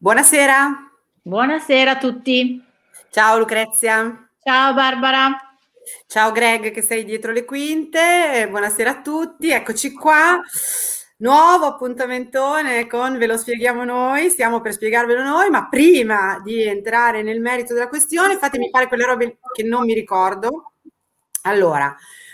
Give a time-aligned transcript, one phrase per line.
[0.00, 0.92] Buonasera.
[1.22, 2.64] Buonasera a tutti.
[3.10, 4.30] Ciao Lucrezia.
[4.40, 5.36] Ciao Barbara.
[6.06, 8.46] Ciao Greg che sei dietro le quinte.
[8.48, 9.50] Buonasera a tutti.
[9.50, 10.40] Eccoci qua.
[11.16, 17.22] Nuovo appuntamentone con ve lo spieghiamo noi, stiamo per spiegarvelo noi, ma prima di entrare
[17.22, 20.74] nel merito della questione, fatemi fare quelle robe che non mi ricordo.
[21.42, 21.92] Allora,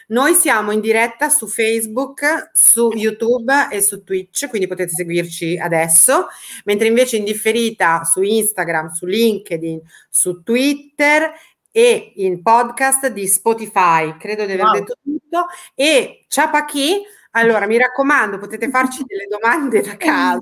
[0.08, 6.26] noi siamo in diretta su Facebook, su YouTube e su Twitch, quindi potete seguirci adesso,
[6.64, 11.32] mentre invece in differita su Instagram, su LinkedIn, su Twitter
[11.70, 14.74] e in podcast di Spotify, credo di aver wow.
[14.74, 17.02] detto tutto, e Ciapachì,
[17.36, 20.40] allora mi raccomando, potete farci delle domande da casa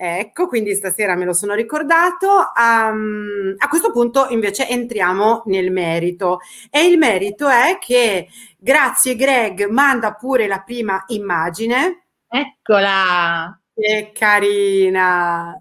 [0.00, 2.28] Ecco, quindi stasera me lo sono ricordato.
[2.56, 6.38] Um, a questo punto invece entriamo nel merito
[6.70, 12.04] e il merito è che grazie Greg manda pure la prima immagine.
[12.28, 13.60] Eccola!
[13.74, 15.58] Che carina!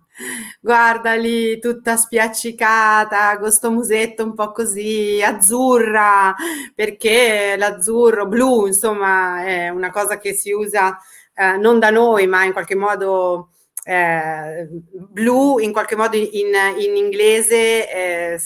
[0.59, 6.34] Guarda lì, tutta spiaccicata, questo musetto un po' così azzurra,
[6.74, 10.98] perché l'azzurro blu, insomma, è una cosa che si usa
[11.35, 13.49] eh, non da noi, ma in qualche modo
[13.87, 18.41] eh, blu in qualche modo in, in inglese eh,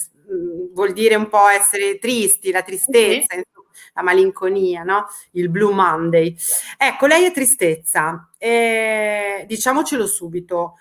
[0.72, 3.44] vuol dire un po' essere tristi, la tristezza, okay.
[3.94, 5.06] la malinconia, no?
[5.32, 6.36] Il Blue Monday.
[6.78, 10.74] Ecco, lei è tristezza, eh, diciamocelo subito,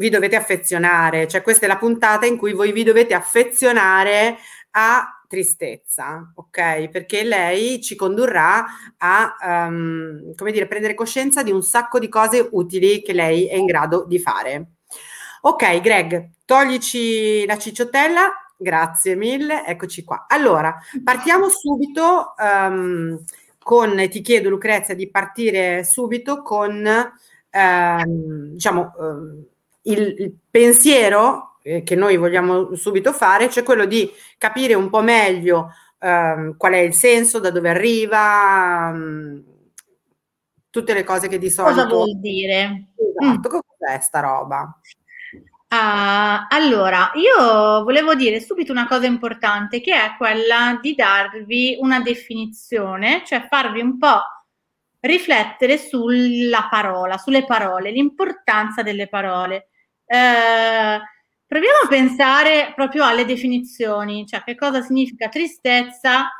[0.00, 4.38] vi dovete affezionare, cioè questa è la puntata in cui voi vi dovete affezionare
[4.70, 6.88] a tristezza, ok?
[6.88, 8.64] Perché lei ci condurrà
[8.96, 13.56] a, um, come dire, prendere coscienza di un sacco di cose utili che lei è
[13.56, 14.70] in grado di fare.
[15.42, 18.30] Ok, Greg, toglici la cicciottella.
[18.56, 20.24] Grazie mille, eccoci qua.
[20.28, 23.22] Allora, partiamo subito um,
[23.58, 26.86] con, ti chiedo Lucrezia di partire subito con,
[27.52, 28.92] um, diciamo,
[29.82, 35.02] il, il pensiero eh, che noi vogliamo subito fare, cioè quello di capire un po'
[35.02, 39.38] meglio ehm, qual è il senso, da dove arriva, mh, mm,
[40.70, 41.74] tutte le cose che di solito...
[41.74, 42.92] Cosa vuol dire?
[42.96, 43.52] Esatto, mm.
[43.52, 44.80] cos'è sta roba?
[45.72, 52.00] Uh, allora, io volevo dire subito una cosa importante che è quella di darvi una
[52.00, 54.20] definizione, cioè farvi un po'
[54.98, 59.68] riflettere sulla parola, sulle parole, l'importanza delle parole.
[60.10, 60.98] Uh,
[61.50, 66.30] Proviamo a pensare proprio alle definizioni, cioè che cosa significa tristezza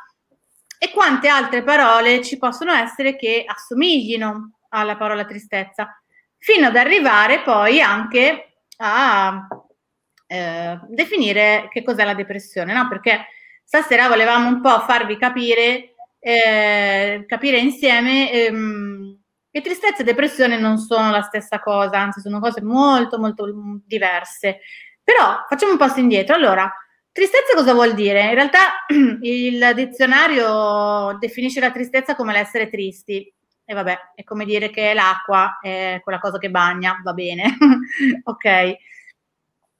[0.79, 6.01] e quante altre parole ci possono essere che assomiglino alla parola tristezza,
[6.37, 9.45] fino ad arrivare poi anche a
[10.27, 12.87] eh, definire che cos'è la depressione, no?
[12.87, 13.25] Perché
[13.65, 19.20] stasera volevamo un po' farvi capire, eh, capire insieme ehm,
[19.51, 23.45] che tristezza e depressione non sono la stessa cosa, anzi sono cose molto molto
[23.85, 24.59] diverse.
[25.03, 26.35] Però facciamo un passo indietro.
[26.35, 26.71] Allora,
[27.11, 28.21] tristezza cosa vuol dire?
[28.29, 28.85] In realtà
[29.21, 33.31] il dizionario definisce la tristezza come l'essere tristi.
[33.65, 37.57] E vabbè, è come dire che l'acqua è quella cosa che bagna, va bene.
[38.23, 38.75] ok.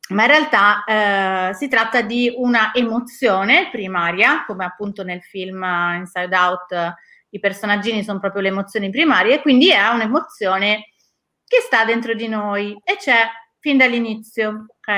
[0.09, 6.35] Ma in realtà eh, si tratta di una emozione primaria, come appunto nel film Inside
[6.35, 6.93] Out
[7.31, 10.93] i personaggini sono proprio le emozioni primarie, quindi è un'emozione
[11.45, 13.27] che sta dentro di noi e c'è
[13.59, 14.89] fin dall'inizio, ok?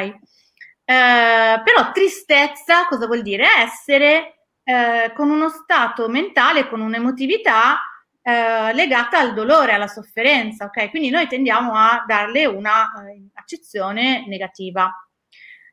[0.85, 3.45] Eh, però tristezza cosa vuol dire?
[3.63, 7.79] Essere eh, con uno stato mentale, con un'emotività
[8.21, 10.89] eh, legata al dolore, alla sofferenza, ok?
[10.89, 14.91] Quindi noi tendiamo a darle una eh, accezione negativa.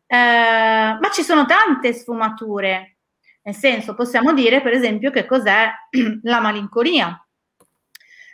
[0.06, 2.98] Eh, ma ci sono tante sfumature,
[3.42, 5.70] nel senso possiamo dire per esempio che cos'è
[6.22, 7.24] la malinconia.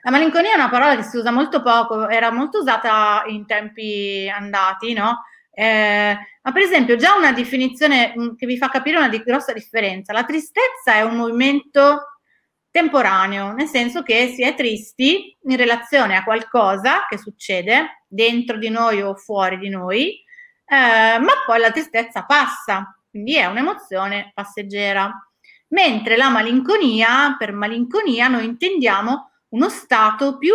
[0.03, 4.31] La malinconia è una parola che si usa molto poco, era molto usata in tempi
[4.33, 5.23] andati, no?
[5.51, 9.53] Eh, ma per esempio, già una definizione mm, che vi fa capire una di grossa
[9.53, 10.13] differenza.
[10.13, 12.21] La tristezza è un movimento
[12.71, 18.69] temporaneo, nel senso che si è tristi in relazione a qualcosa che succede dentro di
[18.69, 20.23] noi o fuori di noi,
[20.67, 25.11] eh, ma poi la tristezza passa, quindi è un'emozione passeggera.
[25.69, 30.55] Mentre la malinconia, per malinconia noi intendiamo uno stato più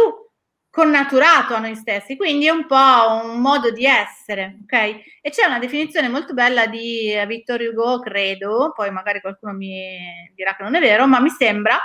[0.70, 4.74] connaturato a noi stessi, quindi è un po' un modo di essere, ok?
[5.22, 10.56] E c'è una definizione molto bella di Victor Hugo, credo, poi magari qualcuno mi dirà
[10.56, 11.78] che non è vero, ma mi sembra,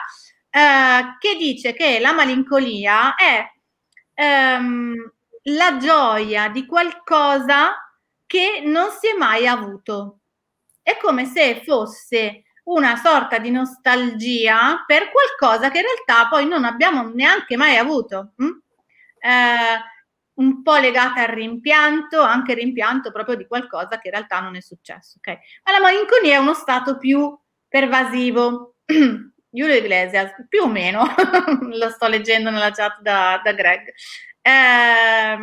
[0.50, 3.44] eh, che dice che la malinconia è
[4.14, 4.94] ehm,
[5.44, 7.75] la gioia di qualcosa
[8.26, 10.20] che non si è mai avuto.
[10.87, 16.62] È come se fosse una sorta di nostalgia per qualcosa che in realtà poi non
[16.62, 18.35] abbiamo neanche mai avuto.
[18.37, 18.61] Hm?
[19.19, 19.81] Eh,
[20.35, 24.55] un po' legata al rimpianto, anche il rimpianto proprio di qualcosa che in realtà non
[24.55, 25.38] è successo, ok?
[25.65, 27.37] Ma la malinconia è uno stato più
[27.67, 28.77] pervasivo.
[28.87, 31.03] Giulio Iglesias, più o meno,
[31.69, 33.93] lo sto leggendo nella chat da, da Greg.
[34.41, 35.37] Eh,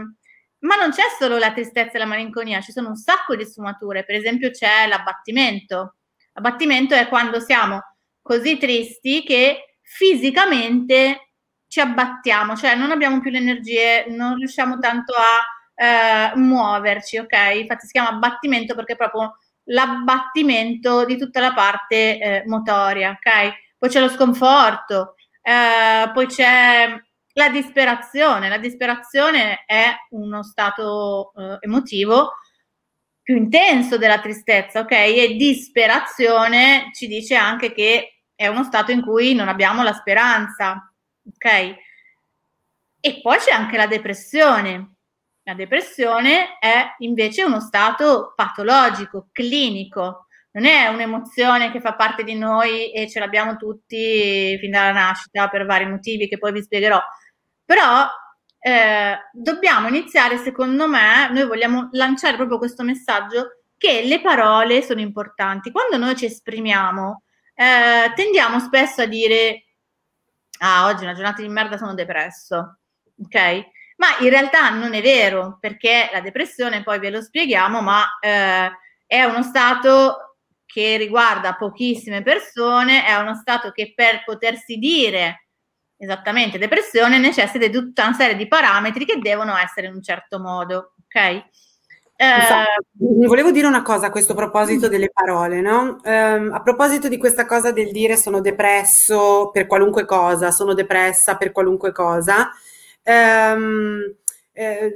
[0.64, 4.04] ma non c'è solo la tristezza e la malinconia, ci sono un sacco di sfumature.
[4.06, 5.96] Per esempio c'è l'abbattimento.
[6.34, 7.82] L'abbattimento è quando siamo
[8.22, 11.34] così tristi che fisicamente
[11.68, 15.44] ci abbattiamo, cioè non abbiamo più le energie, non riusciamo tanto a
[15.76, 17.56] eh, muoverci, ok?
[17.56, 23.54] Infatti si chiama abbattimento perché è proprio l'abbattimento di tutta la parte eh, motoria, ok?
[23.78, 27.02] Poi c'è lo sconforto, eh, poi c'è
[27.34, 28.50] la disperazione.
[28.50, 32.34] La disperazione è uno stato eh, emotivo
[33.22, 34.92] più intenso della tristezza, ok?
[34.92, 40.94] E disperazione ci dice anche che è uno stato in cui non abbiamo la speranza,
[41.26, 41.76] ok?
[43.00, 44.96] E poi c'è anche la depressione.
[45.44, 52.36] La depressione è invece uno stato patologico, clinico, non è un'emozione che fa parte di
[52.36, 57.02] noi e ce l'abbiamo tutti fin dalla nascita per vari motivi che poi vi spiegherò.
[57.74, 58.08] Però
[58.60, 65.00] eh, dobbiamo iniziare, secondo me, noi vogliamo lanciare proprio questo messaggio che le parole sono
[65.00, 65.72] importanti.
[65.72, 67.24] Quando noi ci esprimiamo,
[67.56, 69.64] eh, tendiamo spesso a dire
[70.60, 72.78] ah, oggi è una giornata di merda, sono depresso,
[73.24, 73.66] ok?
[73.98, 78.72] Ma in realtà non è vero, perché la depressione, poi ve lo spieghiamo, ma eh,
[79.08, 85.43] è uno stato che riguarda pochissime persone, è uno stato che per potersi dire
[85.98, 90.40] esattamente depressione necessita di tutta una serie di parametri che devono essere in un certo
[90.40, 91.44] modo, ok?
[92.16, 96.00] Eh, volevo dire una cosa a questo proposito delle parole, no?
[96.04, 101.36] Eh, a proposito di questa cosa del dire sono depresso per qualunque cosa, sono depressa
[101.36, 102.52] per qualunque cosa,
[103.02, 104.16] ehm,
[104.54, 104.96] eh,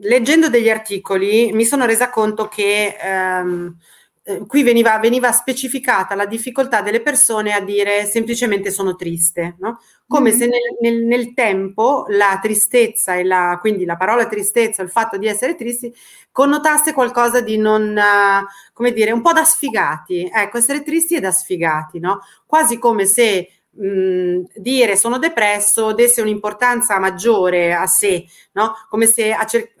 [0.00, 3.76] leggendo degli articoli mi sono resa conto che ehm,
[4.24, 9.80] eh, qui veniva, veniva, specificata la difficoltà delle persone a dire semplicemente sono triste, no?
[10.06, 10.38] come mm-hmm.
[10.38, 15.16] se nel, nel, nel, tempo la tristezza e la, quindi la parola tristezza, il fatto
[15.16, 15.92] di essere tristi,
[16.30, 20.30] connotasse qualcosa di non, uh, come dire, un po' da sfigati.
[20.32, 22.20] Ecco, essere tristi è da sfigati, no?
[22.46, 28.74] quasi come se dire sono depresso desse un'importanza maggiore a sé, no?
[28.90, 29.72] come se cer-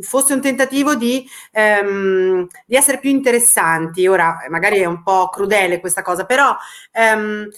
[0.00, 4.06] fosse un tentativo di, ehm, di, essere più interessanti.
[4.06, 6.54] Ora, magari è un po' crudele questa cosa, però
[6.92, 7.48] ehm,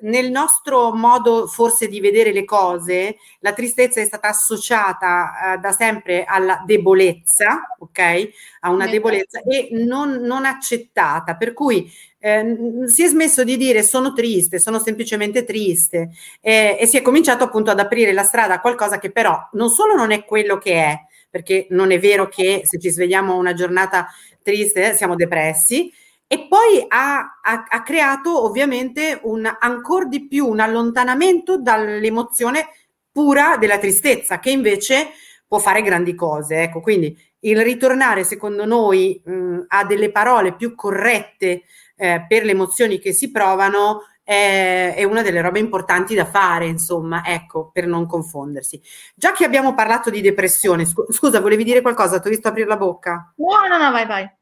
[0.00, 5.72] nel nostro modo forse di vedere le cose, la tristezza è stata associata eh, da
[5.72, 8.30] sempre alla debolezza, ok?
[8.60, 13.82] A una debolezza e non, non accettata, per cui eh, si è smesso di dire
[13.82, 16.10] sono triste, sono semplicemente triste
[16.40, 19.70] eh, e si è cominciato appunto ad aprire la strada a qualcosa che però non
[19.70, 20.98] solo non è quello che è,
[21.30, 24.08] perché non è vero che se ci svegliamo una giornata
[24.42, 25.92] triste siamo depressi,
[26.28, 32.68] e poi ha, ha, ha creato ovviamente un, ancora di più un allontanamento dall'emozione
[33.12, 35.10] pura della tristezza, che invece
[35.46, 36.62] può fare grandi cose.
[36.62, 41.62] Ecco, quindi il ritornare, secondo noi, mh, a delle parole più corrette
[41.96, 46.66] eh, per le emozioni che si provano è, è, una delle robe importanti da fare,
[46.66, 48.82] insomma, ecco, per non confondersi.
[49.14, 52.18] Già che abbiamo parlato di depressione, scusa, volevi dire qualcosa?
[52.18, 53.32] Ti ho visto aprire la bocca?
[53.36, 54.35] No, no, no, vai, vai.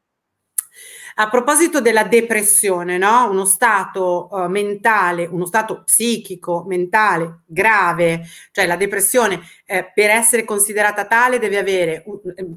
[1.17, 3.29] A proposito della depressione, no?
[3.29, 10.43] uno stato uh, mentale, uno stato psichico, mentale grave, cioè la depressione eh, per essere
[10.43, 12.03] considerata tale deve avere,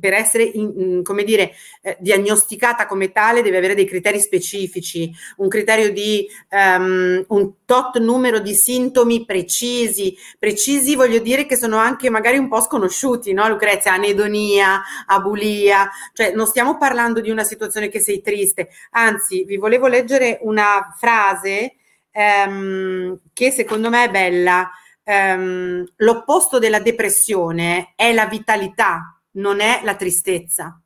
[0.00, 5.46] per essere in, come dire, eh, diagnosticata come tale deve avere dei criteri specifici, un
[5.46, 12.08] criterio di um, un tot numero di sintomi precisi, precisi voglio dire che sono anche
[12.08, 13.92] magari un po' sconosciuti, no Lucrezia?
[13.92, 19.86] Anedonia, abulia, cioè non stiamo parlando di una situazione che sei triste, anzi vi volevo
[19.86, 21.74] leggere una frase
[22.10, 24.70] ehm, che secondo me è bella
[25.04, 30.80] ehm, l'opposto della depressione è la vitalità, non è la tristezza.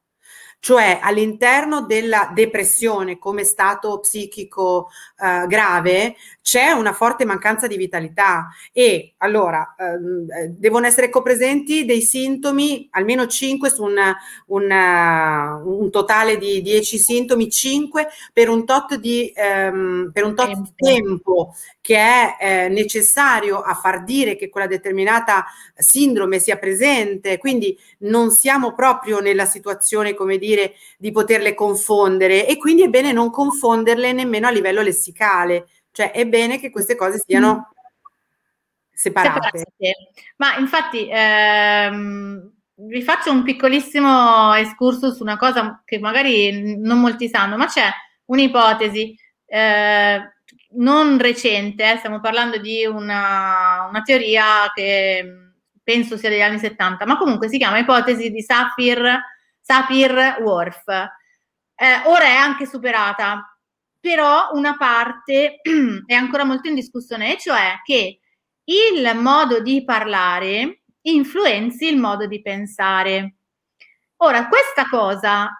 [0.65, 8.49] Cioè all'interno della depressione come stato psichico eh, grave c'è una forte mancanza di vitalità.
[8.73, 13.97] E allora ehm, eh, devono essere copresenti dei sintomi, almeno 5 su un,
[14.47, 14.71] un,
[15.65, 20.63] un totale di 10 sintomi, 5 per un tot di, ehm, per un tot tempo.
[20.63, 25.45] di tempo che è eh, necessario a far dire che quella determinata
[25.75, 32.47] sindrome sia presente, quindi non siamo proprio nella situazione, come dire, di poterle confondere.
[32.47, 36.97] E quindi è bene non confonderle nemmeno a livello lessicale, cioè è bene che queste
[36.97, 37.61] cose siano mm.
[38.93, 39.65] separate.
[40.37, 47.29] Ma infatti ehm, vi faccio un piccolissimo escurso su una cosa che magari non molti
[47.29, 47.89] sanno, ma c'è
[48.27, 50.21] un'ipotesi eh,
[50.75, 57.05] non recente, eh, stiamo parlando di una, una, teoria che penso sia degli anni 70,
[57.05, 58.41] ma comunque si chiama ipotesi di
[59.61, 60.89] Sapir-Whorf.
[61.75, 63.52] Eh, ora è anche superata,
[64.03, 65.61] però una parte
[66.05, 68.19] è ancora molto in discussione, cioè che
[68.65, 73.37] il modo di parlare influenzi il modo di pensare.
[74.17, 75.51] Ora, questa cosa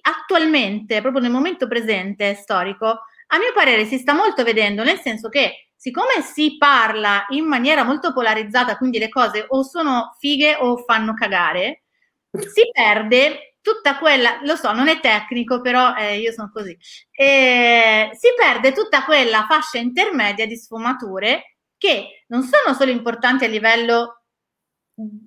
[0.00, 5.28] attualmente, proprio nel momento presente storico, a mio parere si sta molto vedendo, nel senso
[5.28, 10.76] che siccome si parla in maniera molto polarizzata, quindi le cose o sono fighe o
[10.78, 11.84] fanno cagare,
[12.30, 16.76] si perde tutta quella, lo so, non è tecnico, però eh, io sono così,
[17.12, 23.48] eh, si perde tutta quella fascia intermedia di sfumature che non sono solo importanti a
[23.48, 24.22] livello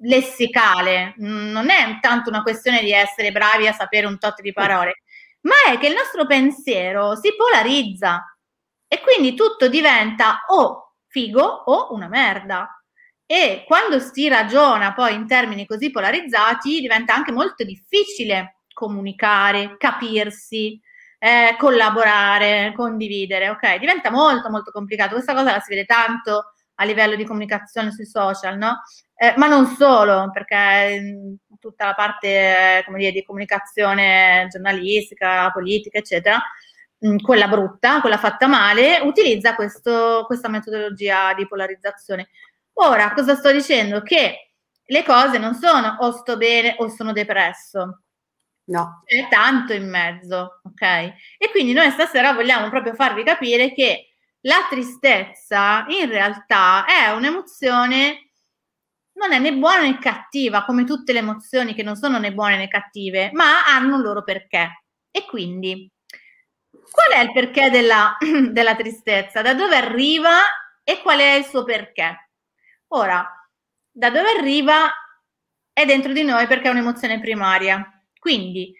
[0.01, 5.03] lessicale, non è tanto una questione di essere bravi a sapere un tot di parole,
[5.41, 8.23] ma è che il nostro pensiero si polarizza
[8.87, 12.69] e quindi tutto diventa o figo o una merda.
[13.27, 20.79] E quando si ragiona poi in termini così polarizzati diventa anche molto difficile comunicare, capirsi,
[21.17, 23.77] eh, collaborare, condividere, ok?
[23.79, 25.13] Diventa molto molto complicato.
[25.13, 28.81] Questa cosa la si vede tanto a livello di comunicazione sui social, no?
[29.15, 35.97] Eh, ma non solo, perché mm, tutta la parte come dire, di comunicazione giornalistica, politica,
[35.97, 36.39] eccetera,
[37.05, 42.27] mm, quella brutta, quella fatta male, utilizza questo, questa metodologia di polarizzazione.
[42.77, 44.01] Ora, cosa sto dicendo?
[44.01, 44.51] Che
[44.83, 48.01] le cose non sono o sto bene o sono depresso.
[48.65, 49.03] No.
[49.05, 50.81] C'è tanto in mezzo, ok?
[51.37, 54.09] E quindi noi stasera vogliamo proprio farvi capire che
[54.41, 58.31] la tristezza in realtà è un'emozione,
[59.13, 62.57] non è né buona né cattiva, come tutte le emozioni che non sono né buone
[62.57, 64.83] né cattive, ma hanno un loro perché.
[65.11, 65.89] E quindi,
[66.91, 68.17] qual è il perché della,
[68.51, 69.41] della tristezza?
[69.41, 70.39] Da dove arriva
[70.83, 72.24] e qual è il suo perché?
[72.95, 73.29] Ora,
[73.91, 74.89] da dove arriva
[75.73, 78.01] è dentro di noi perché è un'emozione primaria.
[78.17, 78.73] Quindi,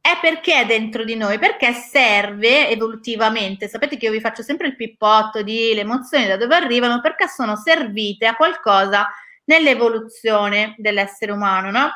[0.00, 3.66] è perché è dentro di noi, perché serve evolutivamente.
[3.66, 7.26] Sapete che io vi faccio sempre il pippotto di le emozioni da dove arrivano, perché
[7.26, 9.08] sono servite a qualcosa
[9.46, 11.90] nell'evoluzione dell'essere umano, no?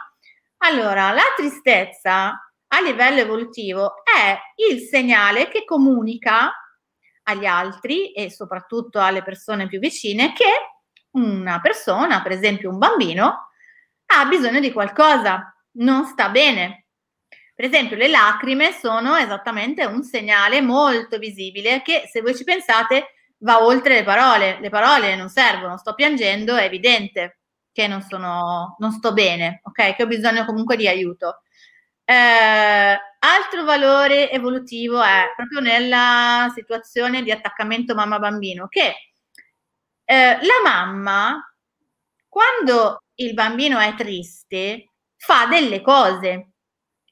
[0.58, 4.36] Allora, la tristezza a livello evolutivo è
[4.68, 6.52] il segnale che comunica
[7.24, 10.79] agli altri e soprattutto alle persone più vicine che
[11.12, 13.50] una persona, per esempio un bambino,
[14.06, 16.80] ha bisogno di qualcosa, non sta bene,
[17.60, 23.16] per esempio, le lacrime sono esattamente un segnale molto visibile che, se voi ci pensate,
[23.40, 24.58] va oltre le parole.
[24.60, 27.40] Le parole non servono, sto piangendo, è evidente
[27.70, 29.94] che non, sono, non sto bene, ok?
[29.94, 31.42] Che ho bisogno comunque di aiuto.
[32.02, 39.09] Eh, altro valore evolutivo è proprio nella situazione di attaccamento mamma-bambino, che
[40.10, 41.40] eh, la mamma,
[42.28, 46.54] quando il bambino è triste, fa delle cose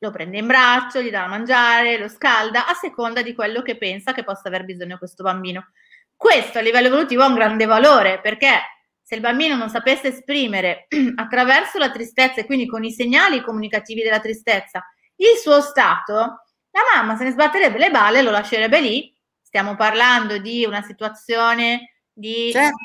[0.01, 3.77] lo prende in braccio, gli dà da mangiare, lo scalda a seconda di quello che
[3.77, 5.71] pensa che possa aver bisogno questo bambino.
[6.17, 8.59] Questo a livello evolutivo ha un grande valore perché
[9.01, 14.03] se il bambino non sapesse esprimere attraverso la tristezza e quindi con i segnali comunicativi
[14.03, 14.85] della tristezza
[15.17, 19.17] il suo stato, la mamma se ne sbatterebbe le balle e lo lascerebbe lì.
[19.41, 22.77] Stiamo parlando di una situazione di, certo.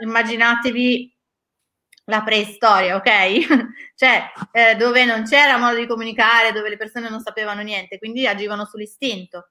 [0.00, 1.16] immaginatevi
[2.04, 3.08] la preistoria, ok?
[3.96, 8.26] cioè eh, dove non c'era modo di comunicare, dove le persone non sapevano niente, quindi
[8.26, 9.50] agivano sull'istinto.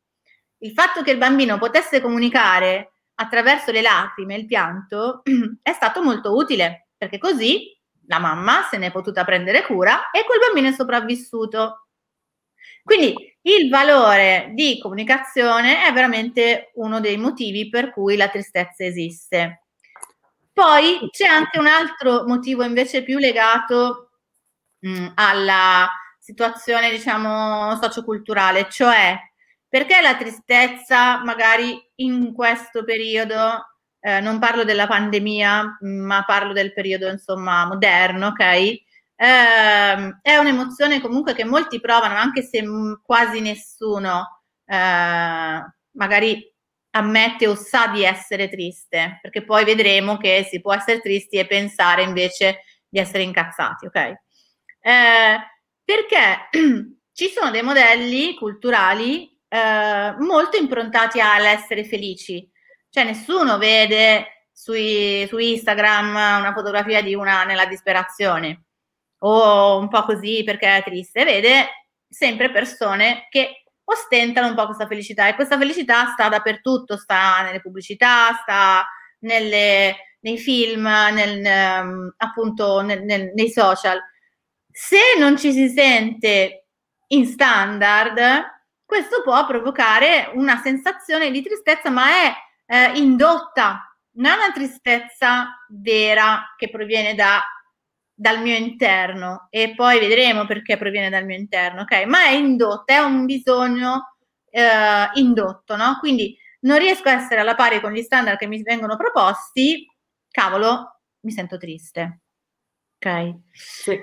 [0.60, 5.24] Il fatto che il bambino potesse comunicare attraverso le lacrime, il pianto,
[5.62, 7.76] è stato molto utile, perché così
[8.08, 11.88] la mamma se ne è potuta prendere cura e quel bambino è sopravvissuto.
[12.84, 19.64] Quindi il valore di comunicazione è veramente uno dei motivi per cui la tristezza esiste.
[20.54, 24.12] Poi c'è anche un altro motivo invece più legato
[24.80, 29.18] mh, alla situazione, diciamo, socioculturale, cioè
[29.68, 33.66] perché la tristezza magari in questo periodo,
[34.02, 38.82] eh, non parlo della pandemia, ma parlo del periodo, insomma, moderno, ok?
[39.22, 42.64] Eh, è un'emozione comunque che molti provano, anche se
[43.04, 45.62] quasi nessuno eh,
[45.92, 46.54] magari
[46.94, 51.46] ammette o sa di essere triste, perché poi vedremo che si può essere tristi e
[51.46, 53.96] pensare invece di essere incazzati, ok?
[54.80, 55.38] Eh,
[55.84, 56.50] perché
[57.14, 62.50] ci sono dei modelli culturali eh, molto improntati all'essere felici,
[62.90, 68.64] cioè nessuno vede sui, su Instagram una fotografia di una nella disperazione,
[69.24, 71.68] o un po' così perché è triste, vede
[72.08, 77.62] sempre persone che ostentano un po' questa felicità e questa felicità sta dappertutto, sta nelle
[77.62, 78.86] pubblicità, sta
[79.20, 84.00] nelle, nei film, nel, um, appunto nel, nel, nei social.
[84.72, 86.68] Se non ci si sente
[87.08, 88.20] in standard,
[88.86, 92.34] questo può provocare una sensazione di tristezza, ma è
[92.66, 97.42] eh, indotta, non è una tristezza vera che proviene da,
[98.22, 102.04] dal mio interno e poi vedremo perché proviene dal mio interno, ok?
[102.06, 104.18] Ma è indotta, è un bisogno
[104.52, 105.98] eh, indotto, no?
[106.00, 109.88] Quindi non riesco a essere alla pari con gli standard che mi vengono proposti,
[110.30, 112.20] cavolo, mi sento triste.
[112.98, 113.40] Ok?
[113.54, 114.00] Sì.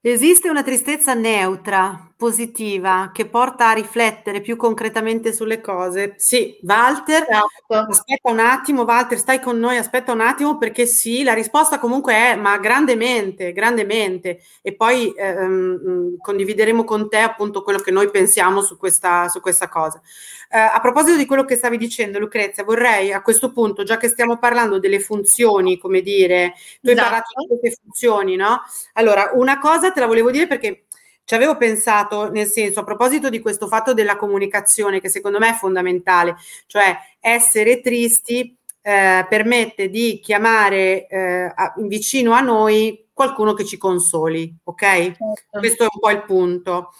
[0.00, 6.14] Esiste una tristezza neutra, positiva, che porta a riflettere più concretamente sulle cose?
[6.18, 7.90] Sì, Walter, esatto.
[7.90, 12.14] aspetta un attimo, Walter, stai con noi, aspetta un attimo, perché sì, la risposta comunque
[12.14, 18.62] è, ma grandemente, grandemente, e poi ehm, condivideremo con te appunto quello che noi pensiamo
[18.62, 20.00] su questa, su questa cosa.
[20.48, 24.06] Eh, a proposito di quello che stavi dicendo, Lucrezia, vorrei a questo punto, già che
[24.06, 27.08] stiamo parlando delle funzioni, come dire, tu hai esatto.
[27.08, 28.60] parlato di queste funzioni, no?
[28.92, 30.84] Allora, una cosa te la volevo dire perché
[31.24, 35.50] ci avevo pensato, nel senso, a proposito di questo fatto della comunicazione, che secondo me
[35.50, 36.36] è fondamentale,
[36.66, 43.76] cioè essere tristi eh, permette di chiamare eh, a, vicino a noi qualcuno che ci
[43.78, 44.82] consoli, ok?
[44.82, 45.18] Certo.
[45.50, 46.92] Questo è un po' il punto.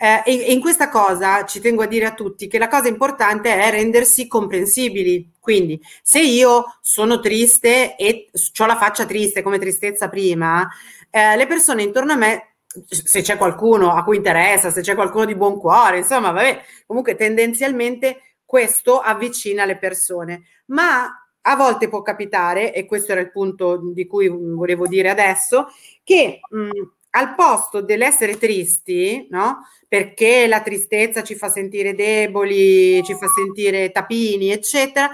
[0.00, 2.88] Eh, e, e, in questa cosa ci tengo a dire a tutti che la cosa
[2.88, 5.32] importante è rendersi comprensibili.
[5.40, 10.68] Quindi, se io sono triste e ho la faccia triste come tristezza prima,
[11.10, 12.47] eh, le persone intorno a me,
[12.86, 17.14] se c'è qualcuno a cui interessa, se c'è qualcuno di buon cuore, insomma, vabbè, comunque
[17.14, 20.42] tendenzialmente questo avvicina le persone.
[20.66, 21.06] Ma
[21.40, 25.68] a volte può capitare, e questo era il punto di cui volevo dire adesso,
[26.04, 26.70] che mh,
[27.10, 29.66] al posto dell'essere tristi, no?
[29.88, 35.08] Perché la tristezza ci fa sentire deboli, ci fa sentire tapini, eccetera.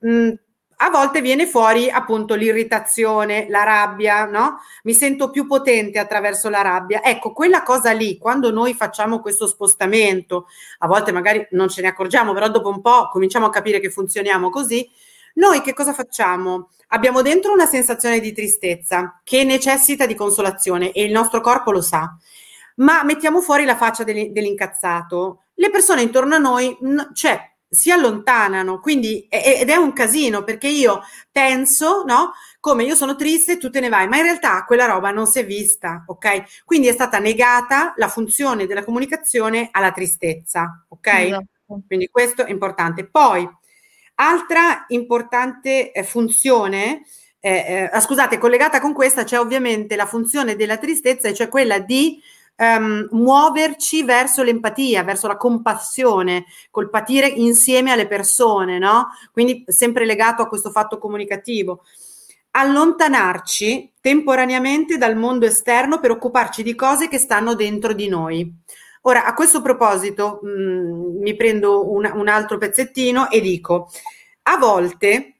[0.00, 0.32] Mh,
[0.76, 4.58] a volte viene fuori appunto l'irritazione, la rabbia, no?
[4.84, 7.02] Mi sento più potente attraverso la rabbia.
[7.02, 10.46] Ecco, quella cosa lì, quando noi facciamo questo spostamento,
[10.78, 13.90] a volte magari non ce ne accorgiamo, però dopo un po' cominciamo a capire che
[13.90, 14.88] funzioniamo così,
[15.34, 16.70] noi che cosa facciamo?
[16.88, 21.80] Abbiamo dentro una sensazione di tristezza che necessita di consolazione e il nostro corpo lo
[21.80, 22.14] sa,
[22.76, 25.44] ma mettiamo fuori la faccia dell'incazzato.
[25.54, 26.76] Le persone intorno a noi,
[27.14, 32.32] cioè, si allontanano, quindi ed è un casino perché io penso, no?
[32.60, 35.38] Come io sono triste, tu te ne vai, ma in realtà quella roba non si
[35.38, 36.64] è vista, ok?
[36.66, 41.06] Quindi è stata negata la funzione della comunicazione alla tristezza, ok?
[41.06, 41.46] Esatto.
[41.86, 43.06] Quindi questo è importante.
[43.06, 43.48] Poi
[44.16, 47.02] Altra importante eh, funzione,
[47.40, 51.78] eh, eh, scusate, collegata con questa c'è ovviamente la funzione della tristezza, e cioè quella
[51.78, 52.20] di
[52.62, 59.08] um, muoverci verso l'empatia, verso la compassione, col patire insieme alle persone, no?
[59.32, 61.82] Quindi sempre legato a questo fatto comunicativo.
[62.52, 68.60] Allontanarci temporaneamente dal mondo esterno per occuparci di cose che stanno dentro di noi.
[69.02, 73.90] Ora, a questo proposito, mh, mm, mi prendo un, un altro pezzettino e dico,
[74.42, 75.31] a volte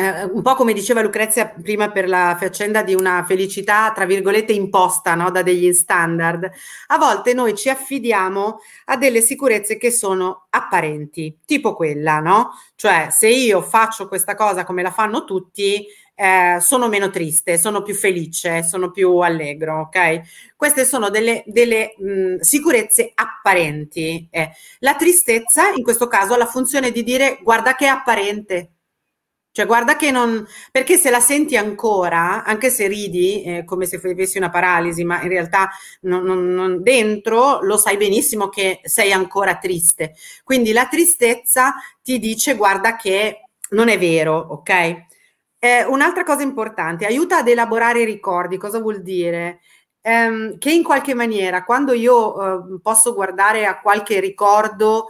[0.00, 4.52] eh, un po' come diceva Lucrezia prima per la faccenda di una felicità, tra virgolette,
[4.52, 5.30] imposta no?
[5.30, 6.50] da degli standard,
[6.88, 12.50] a volte noi ci affidiamo a delle sicurezze che sono apparenti, tipo quella, no?
[12.74, 17.82] Cioè, se io faccio questa cosa come la fanno tutti, eh, sono meno triste, sono
[17.82, 20.52] più felice, sono più allegro, ok?
[20.54, 24.28] Queste sono delle, delle mh, sicurezze apparenti.
[24.30, 24.50] Eh.
[24.80, 28.72] La tristezza, in questo caso, ha la funzione di dire guarda che è apparente.
[29.52, 30.46] Cioè, guarda che non.
[30.70, 35.20] Perché se la senti ancora, anche se ridi, eh, come se avessi una paralisi, ma
[35.22, 35.70] in realtà
[36.02, 40.14] non, non, non, dentro lo sai benissimo che sei ancora triste.
[40.44, 44.70] Quindi la tristezza ti dice: guarda che non è vero, ok?
[45.58, 48.56] Eh, un'altra cosa importante, aiuta ad elaborare i ricordi.
[48.56, 49.60] Cosa vuol dire?
[50.00, 55.08] Eh, che in qualche maniera, quando io eh, posso guardare a qualche ricordo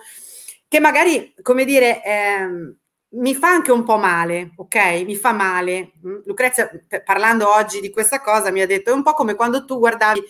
[0.67, 2.77] che magari, come dire, ehm,
[3.13, 5.03] mi fa anche un po' male, ok?
[5.05, 5.93] Mi fa male.
[6.07, 6.71] Mm, Lucrezia,
[7.05, 10.23] parlando oggi di questa cosa, mi ha detto: è un po' come quando tu guardavi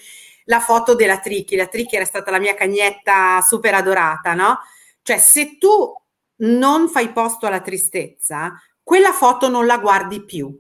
[0.45, 1.57] la foto della Tricky.
[1.57, 4.59] La Tricky era stata la mia cagnetta super adorata, no?
[5.03, 5.95] Cioè, se tu
[6.37, 10.51] non fai posto alla tristezza, quella foto non la guardi più.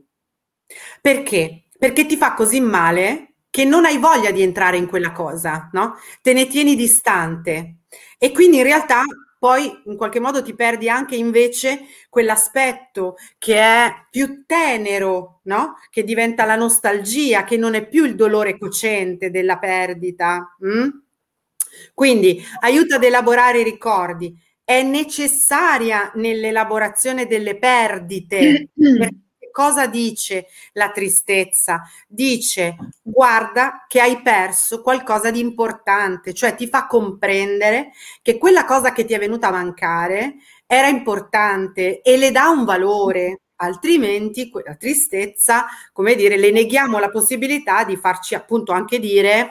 [1.00, 1.64] Perché?
[1.78, 5.96] Perché ti fa così male che non hai voglia di entrare in quella cosa, no?
[6.22, 7.78] Te ne tieni distante.
[8.18, 9.02] E quindi in realtà
[9.40, 15.76] poi in qualche modo ti perdi anche invece quell'aspetto che è più tenero, no?
[15.88, 20.56] Che diventa la nostalgia, che non è più il dolore cocente della perdita.
[20.62, 20.88] Mm?
[21.94, 24.38] Quindi aiuta ad elaborare i ricordi.
[24.62, 28.68] È necessaria nell'elaborazione delle perdite.
[29.50, 31.82] cosa dice la tristezza?
[32.06, 38.92] Dice guarda che hai perso qualcosa di importante, cioè ti fa comprendere che quella cosa
[38.92, 40.36] che ti è venuta a mancare
[40.66, 43.40] era importante e le dà un valore.
[43.62, 49.50] Altrimenti quella tristezza, come dire, le neghiamo la possibilità di farci appunto anche dire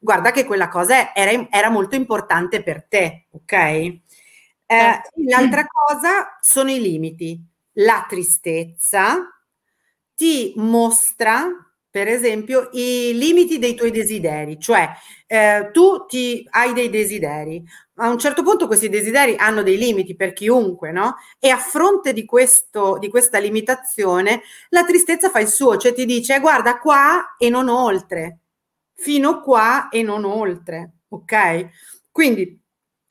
[0.00, 3.52] guarda che quella cosa era, era molto importante per te, ok?
[3.52, 4.02] Eh,
[4.66, 5.10] certo.
[5.26, 7.38] l'altra cosa sono i limiti.
[7.74, 9.39] La tristezza
[10.20, 11.46] ti mostra,
[11.88, 14.90] per esempio, i limiti dei tuoi desideri, cioè
[15.26, 20.14] eh, tu ti, hai dei desideri, a un certo punto questi desideri hanno dei limiti
[20.16, 21.16] per chiunque, no?
[21.38, 26.04] E a fronte di, questo, di questa limitazione, la tristezza fa il suo, cioè ti
[26.04, 28.40] dice guarda qua e non oltre,
[28.92, 31.68] fino qua e non oltre, ok?
[32.10, 32.60] Quindi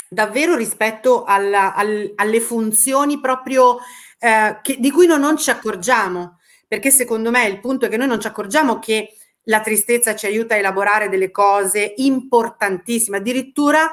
[0.07, 3.79] davvero rispetto alla, al, alle funzioni proprio
[4.19, 6.35] eh, che, di cui non, non ci accorgiamo
[6.69, 10.27] perché secondo me il punto è che noi non ci accorgiamo che la tristezza ci
[10.27, 13.91] aiuta a elaborare delle cose importantissime, addirittura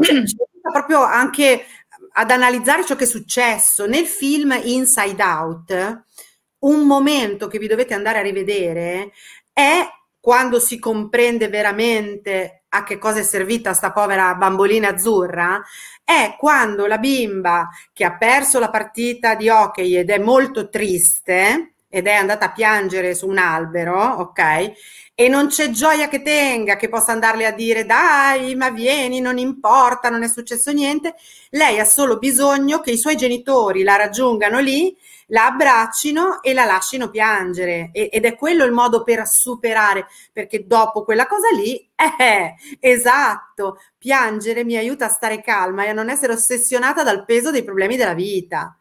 [0.00, 1.66] cioè, ci aiuta proprio anche
[2.12, 3.86] ad analizzare ciò che è successo.
[3.86, 6.02] Nel film Inside Out,
[6.60, 9.10] un momento che vi dovete andare a rivedere
[9.52, 9.84] è
[10.20, 15.60] quando si comprende veramente a che cosa è servita sta povera bambolina azzurra,
[16.04, 21.73] è quando la bimba che ha perso la partita di hockey ed è molto triste,
[21.94, 24.72] ed è andata a piangere su un albero, ok?
[25.14, 29.38] E non c'è gioia che tenga, che possa andarle a dire dai, ma vieni, non
[29.38, 31.14] importa, non è successo niente.
[31.50, 34.92] Lei ha solo bisogno che i suoi genitori la raggiungano lì,
[35.26, 37.90] la abbraccino e la lasciano piangere.
[37.92, 41.76] E, ed è quello il modo per superare, perché dopo quella cosa lì,
[42.18, 47.52] eh, esatto, piangere mi aiuta a stare calma e a non essere ossessionata dal peso
[47.52, 48.76] dei problemi della vita.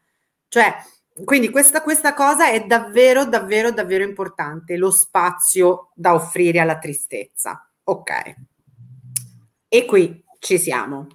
[0.47, 0.75] Cioè,
[1.23, 7.69] quindi questa, questa cosa è davvero, davvero, davvero importante, lo spazio da offrire alla tristezza.
[7.83, 8.35] Ok.
[9.67, 11.07] E qui ci siamo.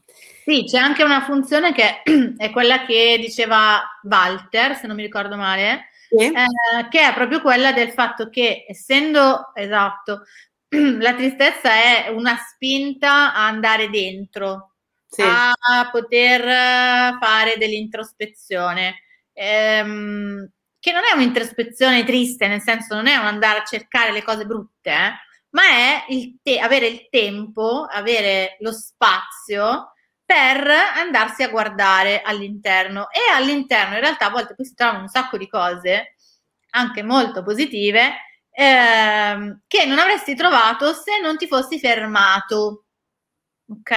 [0.44, 2.02] Sì, c'è anche una funzione che
[2.37, 6.26] è quella che diceva Walter, se non mi ricordo male, sì.
[6.26, 10.22] eh, che è proprio quella del fatto che essendo, esatto,
[10.68, 14.74] la tristezza è una spinta a andare dentro,
[15.08, 15.22] sì.
[15.22, 19.02] a poter fare dell'introspezione
[19.38, 24.22] ehm, che non è un'introspezione triste, nel senso non è un andare a cercare le
[24.22, 25.12] cose brutte, eh,
[25.51, 29.92] ma è il te- avere il tempo, avere lo spazio
[30.24, 35.09] per andarsi a guardare all'interno e all'interno in realtà a volte poi si trovano un
[35.09, 36.16] sacco di cose
[36.70, 38.12] anche molto positive
[38.51, 42.85] ehm, che non avresti trovato se non ti fossi fermato.
[43.70, 43.92] Ok,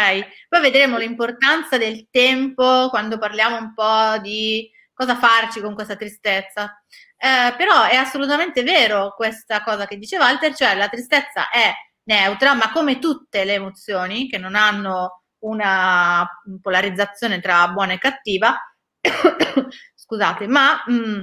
[0.49, 4.69] poi vedremo l'importanza del tempo quando parliamo un po' di
[5.01, 6.79] cosa farci con questa tristezza.
[7.17, 12.53] Eh, però è assolutamente vero questa cosa che dice Walter, cioè la tristezza è neutra,
[12.53, 16.27] ma come tutte le emozioni che non hanno una
[16.61, 18.57] polarizzazione tra buona e cattiva,
[19.95, 21.21] scusate, ma mh, mm,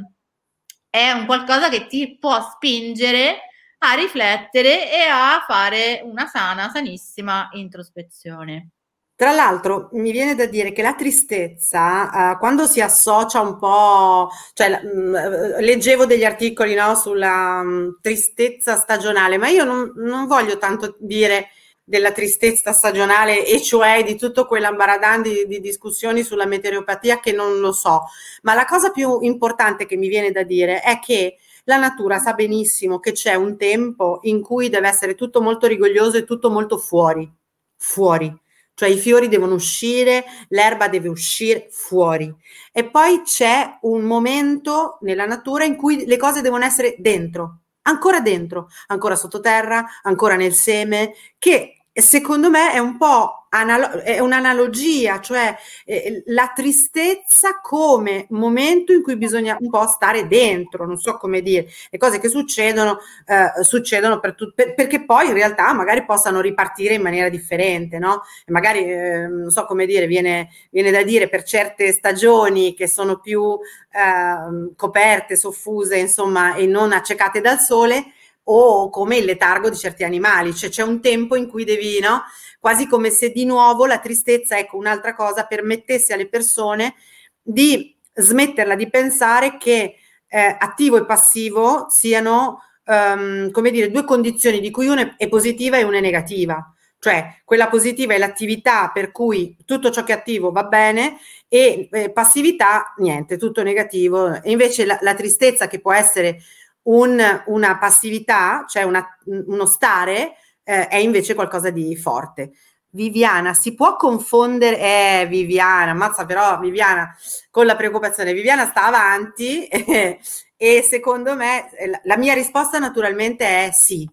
[0.91, 3.43] è un qualcosa che ti può spingere
[3.79, 8.71] a riflettere e a fare una sana, sanissima introspezione.
[9.19, 14.29] Tra l'altro mi viene da dire che la tristezza, uh, quando si associa un po',
[14.53, 20.57] cioè mh, leggevo degli articoli no, sulla mh, tristezza stagionale, ma io non, non, voglio
[20.59, 21.49] tanto dire
[21.83, 27.59] della tristezza stagionale e cioè di tutto quell'ambaradan di, di discussioni sulla meteoropatia che non
[27.59, 28.05] lo so,
[28.43, 32.35] ma la cosa più importante che mi viene da dire è che la natura sa
[32.35, 36.79] benissimo che c'è un tempo in cui deve essere tutto molto rigoglioso e tutto molto
[36.79, 37.29] fuori,
[37.77, 38.47] fuori
[38.79, 42.33] cioè i fiori devono uscire, l'erba deve uscire fuori.
[42.71, 48.21] E poi c'è un momento nella natura in cui le cose devono essere dentro, ancora
[48.21, 55.21] dentro, ancora sottoterra, ancora nel seme, che secondo me è un po' analo- è un'analogia,
[55.21, 61.17] cioè eh, la tristezza come momento in cui bisogna un po' stare dentro, non so
[61.17, 65.73] come dire, le cose che succedono, eh, succedono per tu- per- perché poi in realtà
[65.73, 68.23] magari possano ripartire in maniera differente, no?
[68.47, 72.87] E magari, eh, non so come dire, viene, viene, da dire per certe stagioni che
[72.89, 73.59] sono più
[73.93, 78.05] ehm, coperte, soffuse, insomma, e non accecate dal sole,
[78.51, 82.23] o come il letargo di certi animali, cioè c'è un tempo in cui devi, no?
[82.59, 86.95] Quasi come se di nuovo la tristezza, ecco un'altra cosa, permettesse alle persone
[87.43, 94.61] di smetterla di pensare che eh, attivo e passivo siano, um, come dire, due condizioni
[94.61, 96.73] di cui una è positiva e una è negativa.
[97.01, 101.89] Cioè, quella positiva è l'attività per cui tutto ciò che è attivo va bene e
[101.93, 104.43] eh, passività, niente, tutto negativo.
[104.43, 106.41] E invece la, la tristezza che può essere
[106.89, 112.53] un, una passività, cioè una, uno stare, eh, è invece qualcosa di forte.
[112.91, 117.15] Viviana, si può confondere, eh, Viviana, mazza però Viviana
[117.51, 120.19] con la preoccupazione, Viviana sta avanti eh,
[120.57, 124.09] e secondo me eh, la mia risposta naturalmente è sì,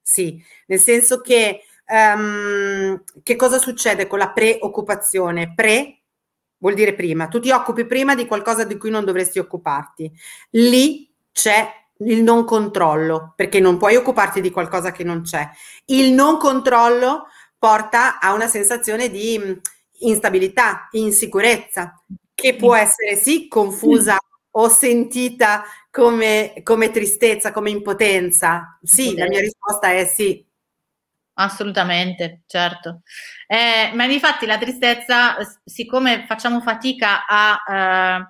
[0.00, 5.52] sì, nel senso che um, che cosa succede con la preoccupazione?
[5.54, 6.02] Pre
[6.58, 10.10] vuol dire prima, tu ti occupi prima di qualcosa di cui non dovresti occuparti,
[10.50, 15.48] lì c'è il non controllo, perché non puoi occuparti di qualcosa che non c'è.
[15.86, 17.26] Il non controllo
[17.58, 19.52] porta a una sensazione di mm,
[20.00, 22.02] instabilità, insicurezza,
[22.34, 24.16] che può essere sì confusa
[24.50, 28.78] o sentita come, come tristezza, come impotenza.
[28.82, 30.44] Sì, la mia risposta è sì.
[31.34, 33.02] Assolutamente, certo.
[33.46, 38.28] Eh, ma infatti la tristezza, siccome facciamo fatica a, eh,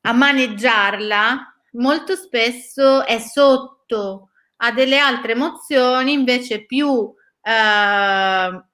[0.00, 8.64] a maneggiarla, molto spesso è sotto a delle altre emozioni invece più eh,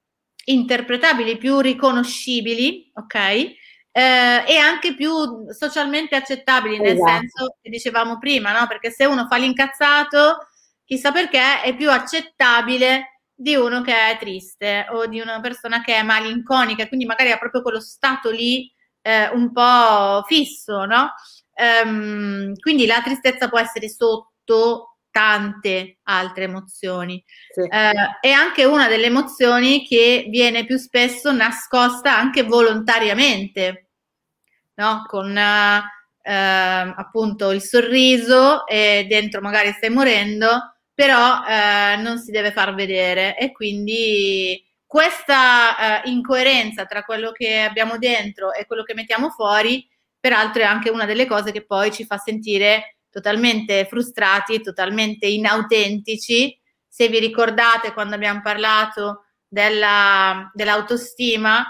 [0.44, 3.14] interpretabili, più riconoscibili, ok?
[3.14, 3.54] Eh,
[4.46, 7.10] e anche più socialmente accettabili, nel esatto.
[7.10, 8.66] senso che dicevamo prima, no?
[8.66, 10.46] Perché se uno fa l'incazzato,
[10.84, 15.94] chissà perché, è più accettabile di uno che è triste o di una persona che
[15.94, 18.70] è malinconica, quindi magari ha proprio quello stato lì
[19.02, 21.12] eh, un po' fisso, no?
[21.58, 27.22] Um, quindi la tristezza può essere sotto tante altre emozioni.
[27.50, 27.62] Sì.
[27.62, 33.88] Eh, è anche una delle emozioni che viene più spesso nascosta anche volontariamente,
[34.74, 35.04] no?
[35.08, 35.82] con eh,
[36.22, 42.74] ehm, appunto il sorriso e dentro magari stai morendo, però eh, non si deve far
[42.74, 49.86] vedere e quindi questa incoerenza tra quello che abbiamo dentro e quello che mettiamo fuori,
[50.20, 56.58] peraltro è anche una delle cose che poi ci fa sentire totalmente frustrati, totalmente inautentici.
[56.86, 61.66] Se vi ricordate quando abbiamo parlato della, dell'autostima,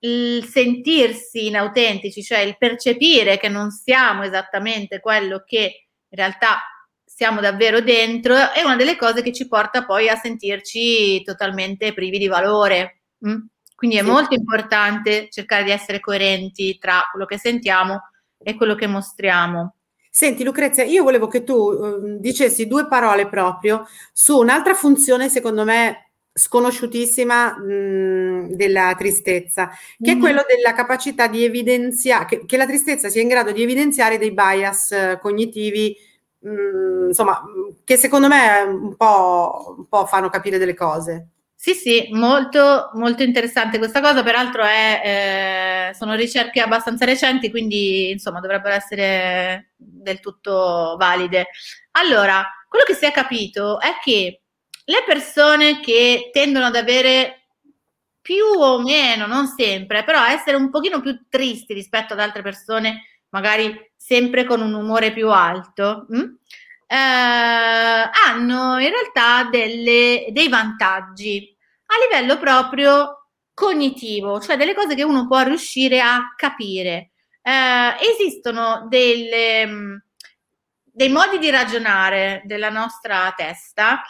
[0.00, 6.60] il sentirsi inautentici, cioè il percepire che non siamo esattamente quello che in realtà
[7.04, 12.18] siamo davvero dentro, è una delle cose che ci porta poi a sentirci totalmente privi
[12.18, 13.02] di valore.
[13.26, 13.38] Mm?
[13.76, 14.08] Quindi è sì.
[14.08, 18.00] molto importante cercare di essere coerenti tra quello che sentiamo
[18.38, 19.74] e quello che mostriamo.
[20.10, 25.62] Senti Lucrezia, io volevo che tu uh, dicessi due parole proprio su un'altra funzione, secondo
[25.62, 29.76] me, sconosciutissima mh, della tristezza, che
[30.08, 30.16] mm-hmm.
[30.16, 34.16] è quello della capacità di evidenziare, che, che, la tristezza sia in grado di evidenziare
[34.16, 35.94] dei bias uh, cognitivi,
[36.38, 37.42] mh, insomma,
[37.84, 41.28] che secondo me un po', un po' fanno capire delle cose.
[41.66, 48.10] Sì, sì, molto, molto interessante questa cosa, peraltro è, eh, sono ricerche abbastanza recenti, quindi
[48.12, 51.48] insomma dovrebbero essere del tutto valide.
[51.92, 54.42] Allora, quello che si è capito è che
[54.84, 57.48] le persone che tendono ad avere
[58.20, 63.06] più o meno, non sempre, però essere un pochino più tristi rispetto ad altre persone,
[63.30, 66.16] magari sempre con un umore più alto, mh?
[66.18, 66.36] Hm,
[66.88, 66.94] eh,
[68.24, 71.55] hanno in realtà delle, dei vantaggi
[71.86, 77.12] a livello proprio cognitivo, cioè delle cose che uno può riuscire a capire.
[77.42, 79.96] Eh, esistono delle, mm,
[80.82, 84.02] dei modi di ragionare della nostra testa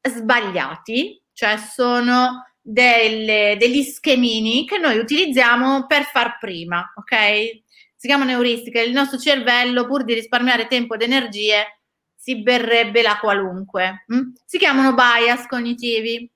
[0.00, 7.62] sbagliati, cioè sono delle, degli schemini che noi utilizziamo per far prima, ok?
[7.96, 8.82] Si chiamano euristiche.
[8.82, 11.80] Il nostro cervello, pur di risparmiare tempo ed energie,
[12.14, 14.04] si berrebbe la qualunque.
[14.06, 14.32] Hm?
[14.44, 16.30] Si chiamano bias cognitivi.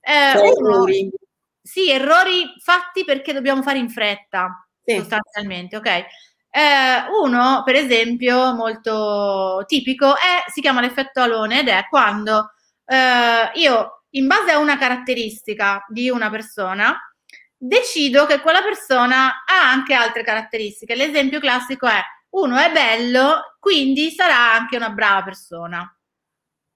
[0.00, 0.86] Eh, cioè, uno,
[1.62, 4.96] sì, errori fatti perché dobbiamo fare in fretta, sì.
[4.96, 5.86] sostanzialmente, ok?
[5.86, 12.52] Eh, uno, per esempio, molto tipico, è, si chiama l'effetto alone ed è quando
[12.86, 16.98] eh, io, in base a una caratteristica di una persona,
[17.56, 20.96] decido che quella persona ha anche altre caratteristiche.
[20.96, 25.94] L'esempio classico è uno è bello, quindi sarà anche una brava persona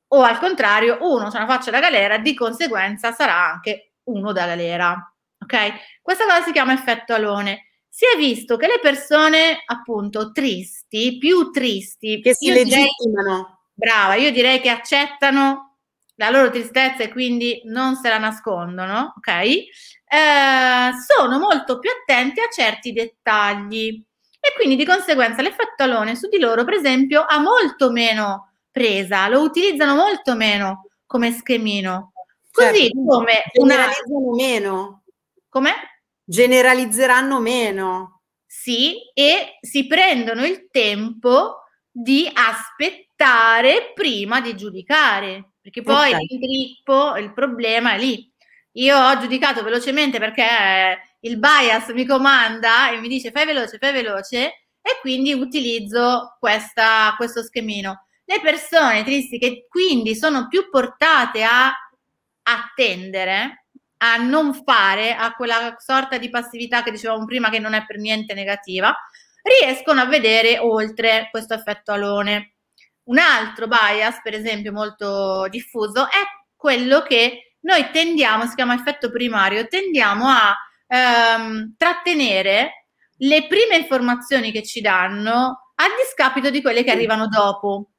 [0.08, 4.46] o al contrario, uno c'è una faccia da galera, di conseguenza sarà anche uno da
[4.46, 5.14] galera.
[5.38, 6.00] Ok?
[6.02, 7.68] Questa cosa si chiama effetto alone.
[7.88, 13.68] Si è visto che le persone, appunto, tristi, più tristi, che si legittimano.
[13.72, 15.76] brava, io direi che accettano
[16.16, 19.28] la loro tristezza e quindi non se la nascondono, ok?
[19.28, 24.04] Eh, sono molto più attenti a certi dettagli
[24.40, 29.28] e quindi di conseguenza l'effetto alone su di loro, per esempio, ha molto meno presa,
[29.28, 32.12] lo utilizzano molto meno come schemino.
[32.50, 34.34] Così certo, come generalizzano una...
[34.34, 35.02] meno.
[35.48, 35.72] Come?
[36.24, 38.22] Generalizzeranno meno.
[38.44, 46.26] Sì, e si prendono il tempo di aspettare prima di giudicare, perché poi okay.
[46.28, 48.28] il grippo, il problema è lì.
[48.72, 50.44] Io ho giudicato velocemente perché
[51.20, 54.46] il bias mi comanda e mi dice fai veloce, fai veloce
[54.80, 58.06] e quindi utilizzo questa, questo schemino.
[58.24, 61.72] Le persone tristi che quindi sono più portate a
[62.42, 63.66] attendere,
[63.98, 67.98] a non fare, a quella sorta di passività che dicevamo prima che non è per
[67.98, 68.94] niente negativa,
[69.42, 72.54] riescono a vedere oltre questo effetto alone.
[73.04, 76.24] Un altro bias, per esempio, molto diffuso è
[76.56, 80.56] quello che noi tendiamo, si chiama effetto primario, tendiamo a
[80.86, 87.90] ehm, trattenere le prime informazioni che ci danno a discapito di quelle che arrivano dopo.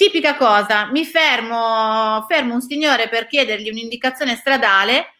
[0.00, 5.12] Tipica cosa, mi fermo, fermo un signore per chiedergli un'indicazione stradale,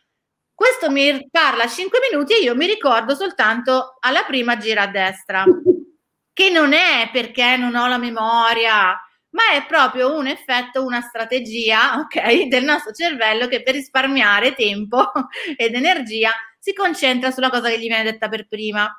[0.54, 5.44] questo mi parla 5 minuti e io mi ricordo soltanto alla prima gira a destra,
[6.32, 8.98] che non è perché non ho la memoria,
[9.32, 15.12] ma è proprio un effetto, una strategia, ok, del nostro cervello che per risparmiare tempo
[15.58, 18.90] ed energia si concentra sulla cosa che gli viene detta per prima.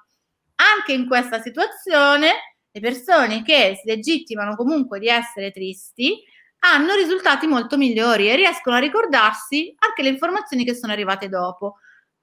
[0.57, 6.19] Anche in questa situazione, le persone che si legittimano comunque di essere tristi
[6.63, 11.77] hanno risultati molto migliori e riescono a ricordarsi anche le informazioni che sono arrivate dopo.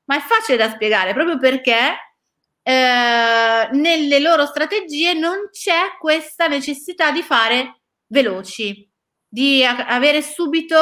[0.04, 1.96] Ma è facile da spiegare proprio perché
[2.62, 8.88] eh, nelle loro strategie non c'è questa necessità di fare veloci,
[9.26, 10.76] di a- avere subito,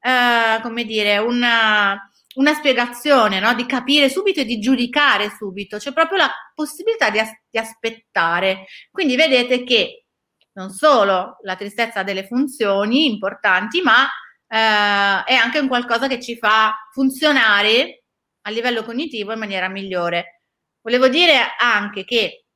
[0.00, 3.54] eh, come dire, una, una spiegazione, no?
[3.54, 8.66] di capire subito e di giudicare subito, c'è proprio la possibilità di, as- di aspettare.
[8.90, 10.04] Quindi vedete che
[10.52, 16.20] non solo la tristezza ha delle funzioni importanti, ma eh, è anche un qualcosa che
[16.20, 18.04] ci fa funzionare
[18.42, 20.42] a livello cognitivo in maniera migliore.
[20.80, 22.46] Volevo dire anche che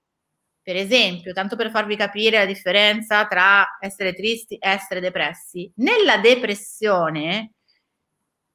[0.63, 6.19] per esempio, tanto per farvi capire la differenza tra essere tristi e essere depressi, nella
[6.19, 7.55] depressione,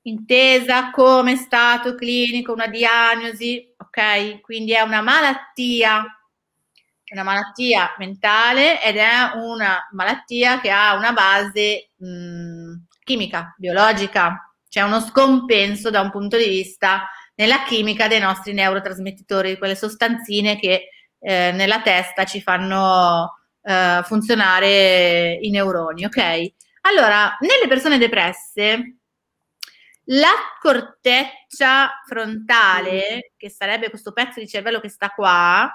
[0.06, 4.42] intesa come stato clinico, una diagnosi, ok?
[4.42, 6.04] Quindi è una malattia,
[7.12, 14.82] una malattia mentale ed è una malattia che ha una base mh, chimica, biologica, c'è
[14.82, 20.90] uno scompenso da un punto di vista nella chimica dei nostri neurotrasmettitori, quelle sostanzine che
[21.20, 26.52] eh, nella testa ci fanno eh, funzionare i neuroni, ok?
[26.82, 28.98] Allora, nelle persone depresse,
[30.06, 35.72] la corteccia frontale, che sarebbe questo pezzo di cervello che sta qua,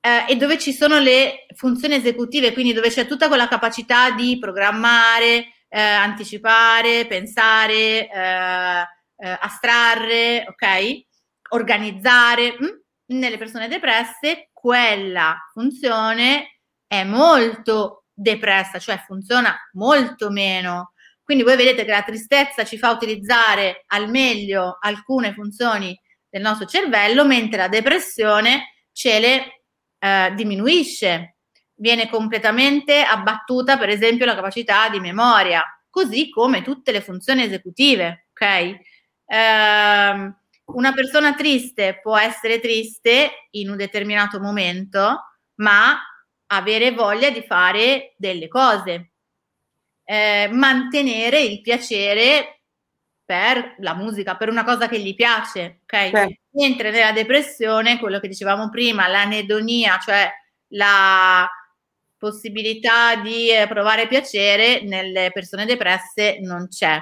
[0.00, 4.38] eh, e dove ci sono le funzioni esecutive, quindi dove c'è tutta quella capacità di
[4.38, 8.80] programmare, eh, anticipare, pensare, eh,
[9.16, 11.04] eh astrarre, ok?
[11.50, 12.56] Organizzare.
[12.58, 12.64] Mh?
[12.64, 12.78] Hm?
[13.10, 20.89] nelle persone depresse quella funzione è molto depressa, cioè funziona molto meno.
[21.30, 25.96] Quindi voi vedete che la tristezza ci fa utilizzare al meglio alcune funzioni
[26.28, 29.62] del nostro cervello, mentre la depressione ce le
[30.00, 31.36] eh, diminuisce,
[31.76, 38.26] viene completamente abbattuta, per esempio, la capacità di memoria, così come tutte le funzioni esecutive,
[38.32, 38.42] ok?
[38.42, 45.96] Eh, una persona triste può essere triste in un determinato momento, ma
[46.46, 49.09] avere voglia di fare delle cose,
[50.10, 52.62] eh, mantenere il piacere
[53.24, 56.10] per la musica, per una cosa che gli piace, ok?
[56.10, 56.40] Beh.
[56.50, 60.28] Mentre nella depressione, quello che dicevamo prima, l'anedonia, cioè
[60.70, 61.48] la
[62.18, 67.00] possibilità di eh, provare piacere nelle persone depresse non c'è.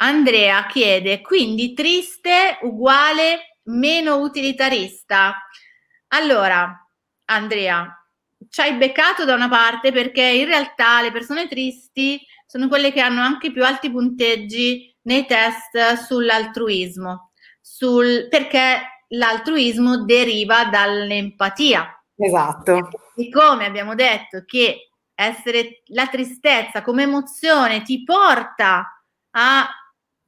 [0.00, 5.46] Andrea chiede, quindi triste uguale meno utilitarista.
[6.08, 6.76] Allora,
[7.26, 7.97] Andrea,
[8.48, 13.00] ci hai beccato da una parte perché in realtà le persone tristi sono quelle che
[13.00, 22.02] hanno anche più alti punteggi nei test sull'altruismo, sul, perché l'altruismo deriva dall'empatia.
[22.16, 22.88] Esatto.
[23.14, 29.68] Siccome abbiamo detto che essere la tristezza come emozione ti porta a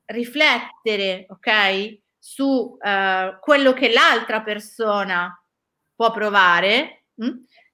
[0.07, 5.33] riflettere, ok, su uh, quello che l'altra persona
[5.95, 7.29] può provare, mh?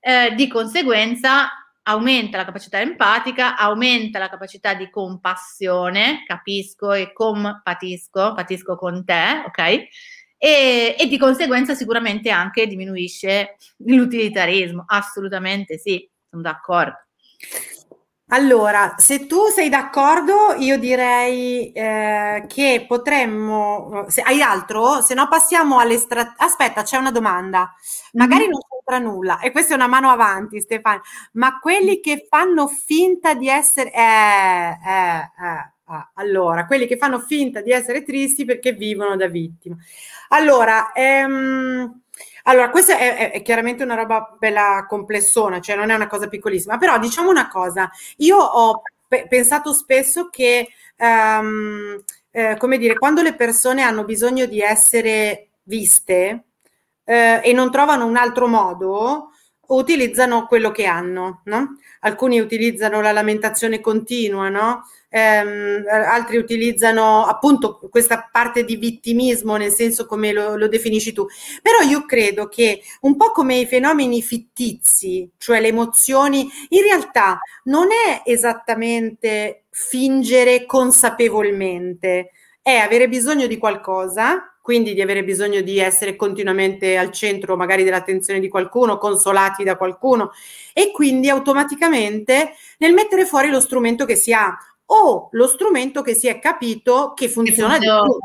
[0.09, 1.49] Eh, di conseguenza
[1.83, 9.43] aumenta la capacità empatica, aumenta la capacità di compassione, capisco e compatisco, patisco con te,
[9.45, 9.59] ok?
[10.39, 16.99] E, e di conseguenza sicuramente anche diminuisce l'utilitarismo, assolutamente sì, sono d'accordo.
[18.31, 24.07] Allora, se tu sei d'accordo, io direi eh, che potremmo.
[24.09, 25.01] Se hai altro?
[25.01, 26.35] Se no, passiamo alle strategie.
[26.39, 27.73] Aspetta, c'è una domanda.
[28.15, 28.51] Magari mm.
[28.51, 31.03] non c'entra nulla, e questa è una mano avanti, Stefano.
[31.33, 33.93] Ma quelli che fanno finta di essere.
[33.93, 35.75] Eh, eh, eh.
[35.89, 39.77] Ah, allora, quelli che fanno finta di essere tristi perché vivono da vittima.
[40.31, 42.06] Allora, ehm,
[42.45, 46.29] allora, questa è, è, è, chiaramente una roba bella complessona, cioè non è una cosa
[46.29, 52.99] piccolissima, però diciamo una cosa, io ho pe- pensato spesso che, um, eh, come dire,
[52.99, 56.45] quando le persone hanno bisogno di essere viste
[57.05, 59.31] eh, e non trovano un altro modo,
[59.69, 61.79] utilizzano quello che hanno, no?
[62.01, 64.83] Alcuni utilizzano la lamentazione continua, no?
[65.17, 71.27] ehm, altri utilizzano appunto questa parte di vittimismo, nel senso come lo, lo, definisci tu.
[71.63, 77.39] Però io credo che un po' come i fenomeni fittizi, cioè le emozioni, in realtà
[77.65, 85.79] non è esattamente fingere consapevolmente, è avere bisogno di qualcosa quindi di avere bisogno di
[85.79, 90.33] essere continuamente al centro magari dell'attenzione di qualcuno, consolati da qualcuno
[90.73, 94.53] e quindi automaticamente nel mettere fuori lo strumento che si ha
[94.87, 98.19] o lo strumento che si è capito che funziona di più.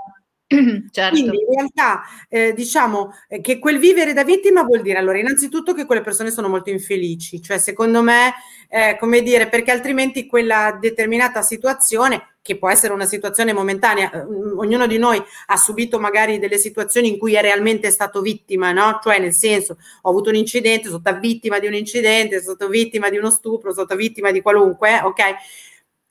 [0.92, 1.12] Certo.
[1.12, 5.74] Quindi in realtà eh, diciamo eh, che quel vivere da vittima vuol dire allora innanzitutto
[5.74, 8.34] che quelle persone sono molto infelici, cioè secondo me
[8.68, 14.22] eh, come dire perché altrimenti quella determinata situazione che può essere una situazione momentanea, eh,
[14.22, 19.00] ognuno di noi ha subito magari delle situazioni in cui è realmente stato vittima, no?
[19.02, 22.70] Cioè nel senso ho avuto un incidente, sono stata vittima di un incidente, sono stata
[22.70, 25.22] vittima di uno stupro, sono stata vittima di qualunque, ok?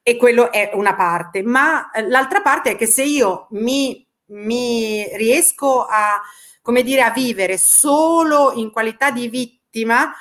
[0.02, 5.04] e quello è una parte, ma eh, l'altra parte è che se io mi, mi
[5.16, 6.20] riesco a,
[6.62, 10.12] come dire, a vivere solo in qualità di vittima,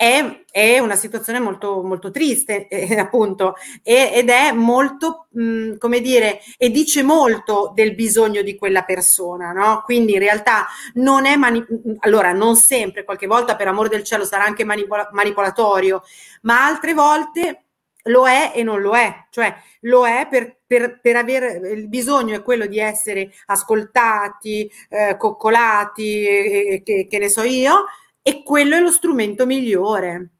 [0.00, 5.76] è, è, una situazione molto, molto triste, eh, appunto, e, ed è molto, mh, mm,
[5.76, 9.82] come dire, e dice molto del bisogno di quella persona, no?
[9.84, 11.64] Quindi in realtà non è, mani-
[12.00, 16.02] allora non sempre, qualche volta per amor del cielo sarà anche manipola- manipolatorio,
[16.42, 17.64] ma altre volte
[18.08, 22.36] lo è e non lo è, cioè lo è per, per, per avere il bisogno
[22.36, 27.84] è quello di essere ascoltati, eh, coccolati, eh, che, che, ne so io,
[28.22, 30.30] e quello è lo strumento migliore.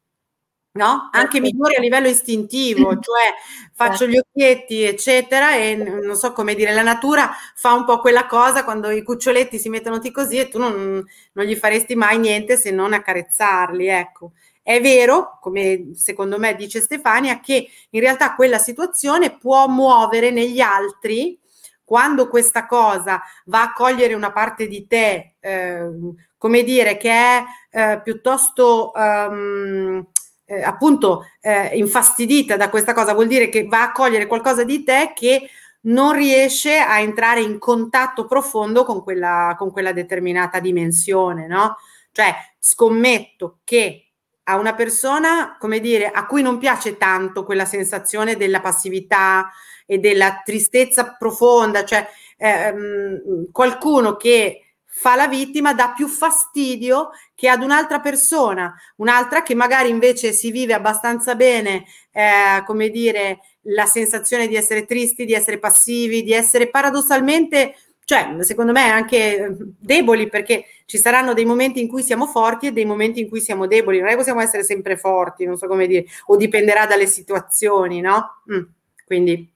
[0.79, 1.09] No?
[1.11, 3.35] Anche migliore a livello istintivo, cioè
[3.75, 8.27] faccio gli occhietti, eccetera, e non so come dire, la natura fa un po' quella
[8.27, 12.57] cosa quando i cuccioletti si mettono così e tu non, non gli faresti mai niente
[12.57, 14.33] se non accarezzarli, ecco.
[14.69, 20.61] È vero, come secondo me dice Stefania, che in realtà quella situazione può muovere negli
[20.61, 21.41] altri
[21.83, 25.89] quando questa cosa va a cogliere una parte di te, eh,
[26.37, 30.07] come dire, che è eh, piuttosto um,
[30.45, 34.85] eh, appunto eh, infastidita da questa cosa, vuol dire che va a cogliere qualcosa di
[34.85, 35.49] te che
[35.85, 41.79] non riesce a entrare in contatto profondo con quella, con quella determinata dimensione, no?
[42.13, 44.08] Cioè, scommetto che
[44.49, 49.51] a una persona, come dire, a cui non piace tanto quella sensazione della passività
[49.85, 57.49] e della tristezza profonda, cioè ehm, qualcuno che fa la vittima dà più fastidio che
[57.49, 63.41] ad un'altra persona, un'altra che magari invece si vive abbastanza bene, eh, come dire,
[63.75, 67.75] la sensazione di essere tristi, di essere passivi, di essere paradossalmente
[68.09, 72.69] cioè secondo me anche ehm, deboli perché ci saranno dei momenti in cui siamo forti
[72.69, 75.59] e dei momenti in cui siamo deboli, non è che possiamo essere sempre forti, non
[75.59, 78.41] so come dire, o dipenderà dalle situazioni, no?
[78.51, 78.63] Mm.
[79.05, 79.53] Quindi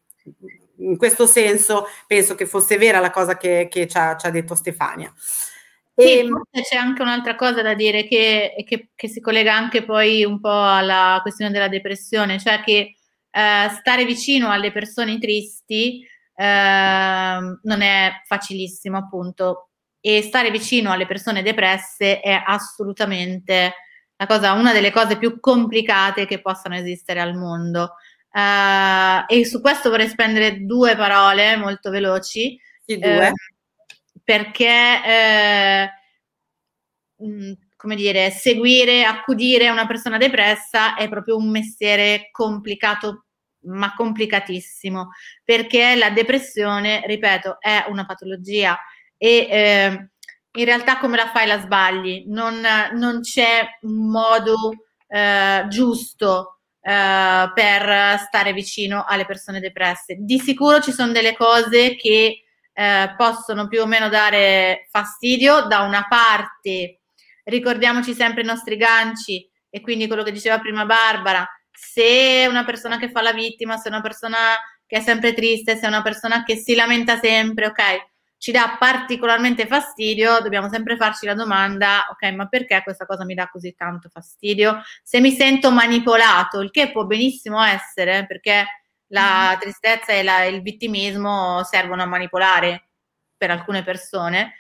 [0.81, 4.31] in questo senso penso che fosse vera la cosa che, che ci, ha, ci, ha,
[4.31, 5.11] detto Stefania.
[5.95, 9.83] E sì, forse c'è anche un'altra cosa da dire che, che, che, si collega anche
[9.83, 12.97] poi un po' alla questione della depressione, cioè che
[13.31, 19.69] eh, stare vicino alle persone tristi Ehm, non è facilissimo appunto
[20.01, 23.75] e stare vicino alle persone depresse è assolutamente
[24.27, 27.95] cosa, una delle cose più complicate che possano esistere al mondo.
[28.33, 32.59] Uh, e su questo vorrei spendere due parole molto veloci.
[32.85, 33.29] Sì, due.
[33.29, 33.33] Eh,
[34.25, 35.91] perché, eh,
[37.17, 43.27] mh, come dire, seguire, accudire una persona depressa è proprio un mestiere complicato
[43.65, 45.11] ma complicatissimo,
[45.45, 48.79] perché la depressione, ripeto, è una patologia
[49.17, 50.09] e eh,
[50.55, 52.61] in realtà come la fai la sbagli, non,
[52.95, 54.57] non c'è un modo
[55.07, 60.17] eh, giusto eh, per stare vicino alle persone depresse.
[60.19, 65.67] Di sicuro ci sono delle cose che eh, possono più o meno dare fastidio.
[65.67, 67.01] Da una parte,
[67.45, 71.49] ricordiamoci sempre i nostri ganci e quindi quello che diceva prima Barbara,
[71.85, 74.39] se è una persona che fa la vittima, se è una persona
[74.87, 78.11] che è sempre triste, se è una persona che si lamenta sempre, ok?
[78.43, 83.35] ci dà particolarmente fastidio, dobbiamo sempre farci la domanda, ok, ma perché questa cosa mi
[83.35, 84.83] dà così tanto fastidio?
[85.01, 88.67] Se mi sento manipolato, il che può benissimo essere, perché
[89.13, 89.61] la mm.
[89.61, 92.89] tristezza e la, il vittimismo servono a manipolare
[93.37, 94.55] per alcune persone,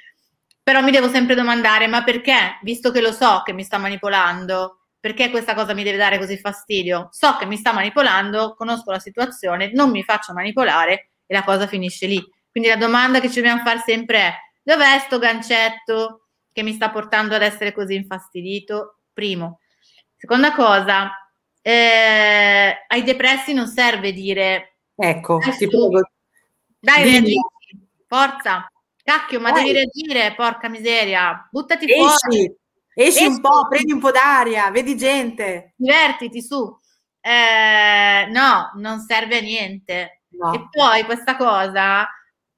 [0.62, 4.81] però mi devo sempre domandare, ma perché, visto che lo so che mi sta manipolando,
[5.02, 7.08] perché questa cosa mi deve dare così fastidio?
[7.10, 11.66] So che mi sta manipolando, conosco la situazione, non mi faccio manipolare e la cosa
[11.66, 12.24] finisce lì.
[12.48, 16.90] Quindi la domanda che ci dobbiamo fare sempre è dov'è sto gancetto che mi sta
[16.90, 19.00] portando ad essere così infastidito?
[19.12, 19.58] Primo.
[20.16, 21.10] Seconda cosa,
[21.60, 26.00] eh, ai depressi non serve dire ecco, ti prego.
[26.78, 27.40] Dai, reagisci,
[28.06, 28.70] forza.
[29.02, 29.64] Cacchio, ma Dai.
[29.64, 31.48] devi reagire, porca miseria.
[31.50, 31.94] Buttati Esci.
[31.96, 32.56] fuori.
[32.94, 35.74] Esci, un po', prendi un po' d'aria, vedi gente.
[35.76, 36.78] Divertiti su.
[37.20, 40.22] Eh, no, non serve a niente.
[40.30, 40.52] No.
[40.52, 42.06] E poi questa cosa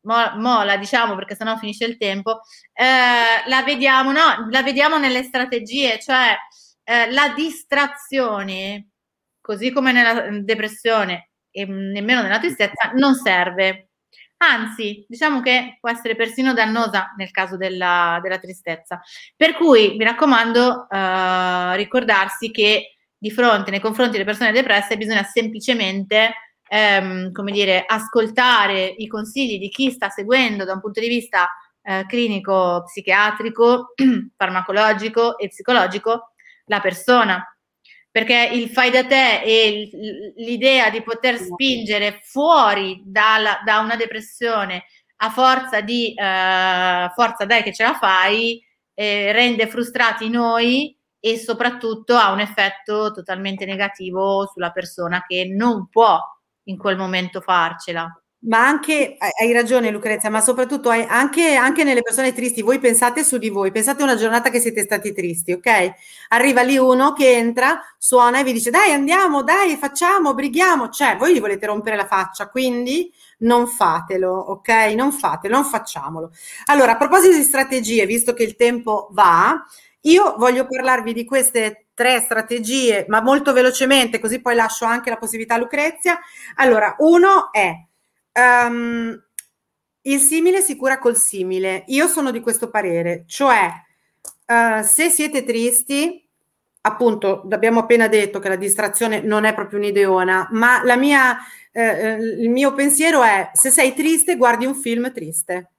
[0.04, 2.40] mola, diciamo, perché sennò finisce il tempo,
[2.72, 6.36] eh, la vediamo, no, la vediamo nelle strategie, cioè
[6.84, 8.90] eh, la distrazione,
[9.40, 13.90] così come nella depressione e nemmeno nella tristezza, non serve.
[14.38, 19.00] Anzi, diciamo che può essere persino dannosa nel caso della, della tristezza.
[19.36, 25.22] Per cui mi raccomando eh, ricordarsi che di fronte, nei confronti delle persone depresse, bisogna
[25.22, 26.34] semplicemente
[26.68, 31.48] ehm, come dire, ascoltare i consigli di chi sta seguendo da un punto di vista
[31.82, 33.94] eh, clinico, psichiatrico,
[34.36, 36.32] farmacologico e psicologico
[36.66, 37.53] la persona.
[38.14, 39.90] Perché il fai da te e
[40.36, 44.84] l'idea di poter spingere fuori dalla, da una depressione
[45.16, 48.62] a forza di eh, forza dai che ce la fai,
[48.94, 55.88] eh, rende frustrati noi e soprattutto ha un effetto totalmente negativo sulla persona che non
[55.88, 56.20] può
[56.68, 58.08] in quel momento farcela.
[58.46, 63.38] Ma anche, hai ragione Lucrezia, ma soprattutto anche, anche, nelle persone tristi, voi pensate su
[63.38, 65.92] di voi, pensate una giornata che siete stati tristi, ok?
[66.28, 71.16] Arriva lì uno che entra, suona e vi dice dai andiamo, dai facciamo, brighiamo, cioè
[71.16, 74.68] voi gli volete rompere la faccia, quindi non fatelo, ok?
[74.94, 76.30] Non fatelo, non facciamolo.
[76.66, 79.64] Allora, a proposito di strategie, visto che il tempo va,
[80.02, 85.16] io voglio parlarvi di queste tre strategie, ma molto velocemente, così poi lascio anche la
[85.16, 86.18] possibilità a Lucrezia.
[86.56, 87.72] Allora, uno è
[88.34, 89.22] um,
[90.02, 91.84] il simile si cura col simile.
[91.88, 93.70] Io sono di questo parere, cioè
[94.46, 96.26] uh, se siete tristi,
[96.82, 101.36] appunto, abbiamo appena detto che la distrazione non è proprio un'ideona, ma mia,
[101.72, 105.70] eh, il mio pensiero è se sei triste, guardi un film triste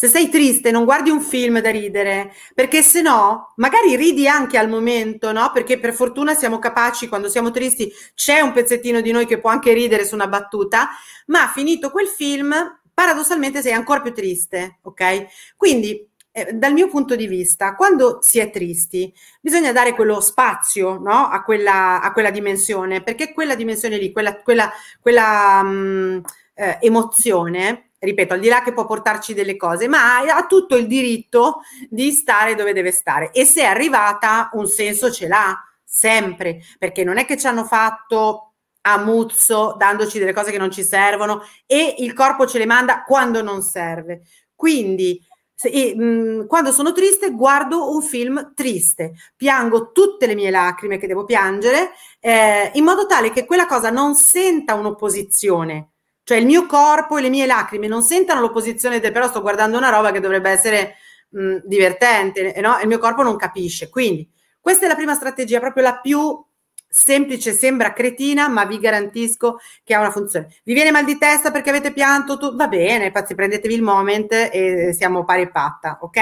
[0.00, 4.56] se sei triste non guardi un film da ridere, perché se no magari ridi anche
[4.56, 5.50] al momento, no?
[5.52, 9.50] Perché per fortuna siamo capaci, quando siamo tristi, c'è un pezzettino di noi che può
[9.50, 10.90] anche ridere su una battuta,
[11.26, 12.54] ma finito quel film,
[12.94, 15.26] paradossalmente sei ancora più triste, ok?
[15.56, 20.96] Quindi eh, dal mio punto di vista, quando si è tristi, bisogna dare quello spazio
[20.98, 21.26] no?
[21.26, 24.70] a, quella, a, quella, dimensione, perché quella dimensione lì, quella, quella,
[25.00, 26.22] quella um,
[26.54, 30.86] eh, emozione, ripeto, al di là che può portarci delle cose, ma ha tutto il
[30.86, 33.30] diritto di stare dove deve stare.
[33.32, 37.64] E se è arrivata un senso ce l'ha sempre, perché non è che ci hanno
[37.64, 42.66] fatto a muzzo dandoci delle cose che non ci servono e il corpo ce le
[42.66, 44.22] manda quando non serve.
[44.54, 45.20] Quindi
[45.54, 50.98] se, e, mh, quando sono triste guardo un film triste, piango tutte le mie lacrime
[50.98, 51.90] che devo piangere
[52.20, 55.90] eh, in modo tale che quella cosa non senta un'opposizione
[56.28, 59.78] cioè il mio corpo e le mie lacrime non sentano l'opposizione del però sto guardando
[59.78, 60.96] una roba che dovrebbe essere
[61.30, 62.76] mh, divertente, no?
[62.76, 63.88] E il mio corpo non capisce.
[63.88, 66.38] Quindi questa è la prima strategia, proprio la più
[66.86, 70.54] semplice, sembra cretina, ma vi garantisco che ha una funzione.
[70.64, 72.36] Vi viene mal di testa perché avete pianto?
[72.36, 76.18] Tu, va bene, pazzi, prendetevi il moment e siamo pari e patta, ok?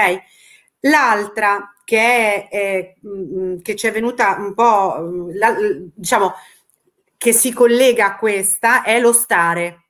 [0.83, 2.93] L'altra che, è, è,
[3.61, 5.53] che ci è venuta un po', la,
[5.93, 6.33] diciamo,
[7.17, 9.81] che si collega a questa è lo stare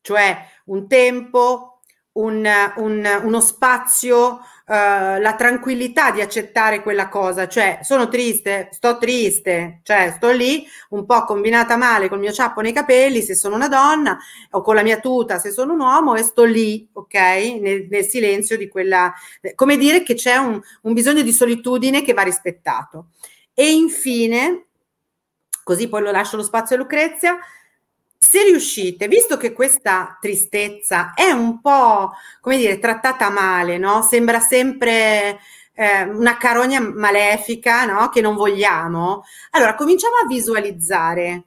[0.00, 1.80] cioè un tempo,
[2.12, 2.46] un,
[2.76, 9.80] un, uno spazio, uh, la tranquillità di accettare quella cosa, cioè sono triste, sto triste,
[9.84, 13.68] cioè sto lì un po' combinata male col mio ciappo nei capelli se sono una
[13.68, 14.18] donna
[14.50, 18.04] o con la mia tuta se sono un uomo e sto lì, ok, nel, nel
[18.04, 19.12] silenzio di quella,
[19.54, 23.10] come dire che c'è un, un bisogno di solitudine che va rispettato.
[23.54, 24.66] E infine
[25.62, 27.38] così poi lo lascio lo spazio a Lucrezia.
[28.22, 34.02] Se riuscite, visto che questa tristezza è un po', come dire, trattata male, no?
[34.02, 35.40] Sembra sempre
[35.72, 38.10] eh, una carogna malefica, no?
[38.10, 39.24] Che non vogliamo.
[39.52, 41.44] Allora, cominciamo a visualizzare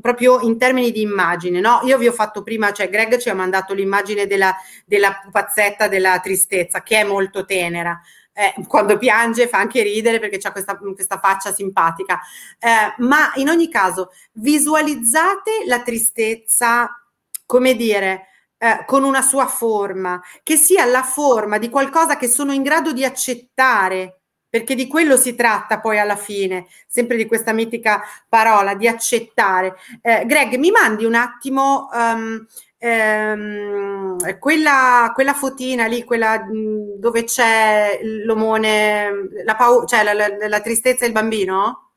[0.00, 1.80] proprio in termini di immagine, no?
[1.84, 4.56] Io vi ho fatto prima, cioè Greg ci ha mandato l'immagine della,
[4.86, 8.00] della pupazzetta della tristezza, che è molto tenera.
[8.38, 12.20] Eh, quando piange fa anche ridere perché ha questa, questa, faccia simpatica.
[12.58, 17.02] Eh, ma in ogni caso, visualizzate la tristezza,
[17.46, 18.26] come dire,
[18.58, 22.92] eh, con una sua forma, che sia la forma di qualcosa che sono in grado
[22.92, 28.74] di accettare perché di quello si tratta poi alla fine, sempre di questa mitica parola,
[28.74, 29.76] di accettare.
[30.00, 32.46] Eh, Greg, mi mandi un attimo um,
[32.86, 40.48] ehm, quella, quella, fotina lì, quella mh, dove c'è l'omone, la, paura, cioè la, la,
[40.48, 41.92] la tristezza del bambino?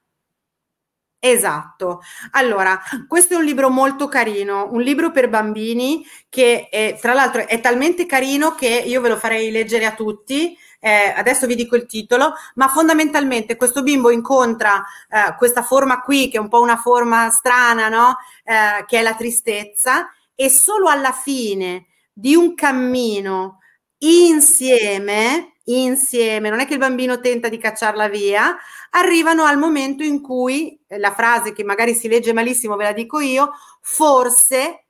[1.21, 2.01] Esatto.
[2.31, 7.45] Allora, questo è un libro molto carino, un libro per bambini che è, tra l'altro
[7.45, 11.75] è talmente carino che io ve lo farei leggere a tutti eh, adesso vi dico
[11.75, 16.61] il titolo, ma fondamentalmente questo bimbo incontra eh, questa forma qui, che è un po'
[16.61, 18.17] una forma strana, no?
[18.43, 20.09] Eh, che è la tristezza,
[20.39, 23.59] e solo alla fine di un cammino
[23.99, 28.55] insieme, insieme, non è che il bambino tenta di cacciarla via,
[28.91, 32.93] arrivano al momento in cui, eh, la frase che magari si legge malissimo, ve la
[32.93, 34.85] dico io, forse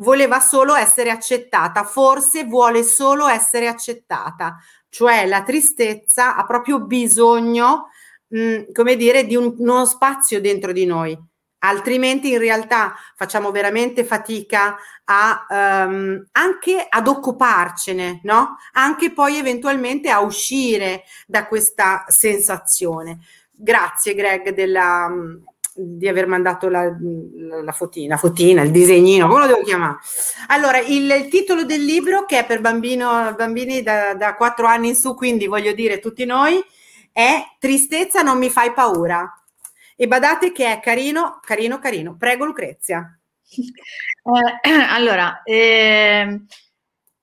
[0.00, 4.56] voleva solo essere accettata, forse vuole solo essere accettata
[4.96, 7.88] cioè la tristezza ha proprio bisogno,
[8.28, 11.14] mh, mm, come dire, di un, uno spazio dentro di noi.
[11.58, 15.46] Altrimenti in realtà facciamo veramente fatica a,
[15.86, 18.56] um, anche ad occuparcene, no?
[18.72, 23.18] Anche poi eventualmente a uscire da questa sensazione.
[23.50, 25.08] Grazie Greg della,
[25.78, 26.90] di aver mandato la,
[27.62, 29.98] la, fotina, fotina, il disegnino, come lo devo chiamare?
[30.48, 34.88] Allora, il, il titolo del libro, che è per bambino, bambini da, da 4 anni
[34.88, 36.64] in su, quindi voglio dire tutti noi,
[37.12, 39.30] è Tristezza non mi fai paura.
[39.96, 42.16] E badate che è carino, carino, carino.
[42.16, 43.18] Prego Lucrezia.
[44.26, 46.46] Eh, allora, eh,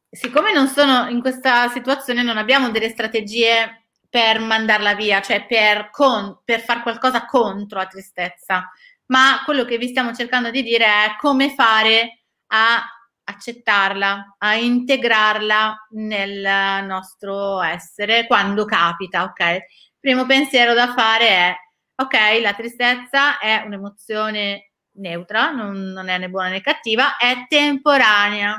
[0.10, 5.90] siccome non sono in questa situazione, non abbiamo delle strategie per mandarla via, cioè per,
[5.90, 8.72] con, per far qualcosa contro la tristezza,
[9.08, 12.82] ma quello che vi stiamo cercando di dire è come fare a
[13.24, 19.60] accettarla, a integrarla nel nostro essere quando capita, ok?
[20.00, 21.56] Primo pensiero da fare è,
[21.96, 28.56] ok, la tristezza è un'emozione neutra, non, non è né buona né cattiva, è temporanea.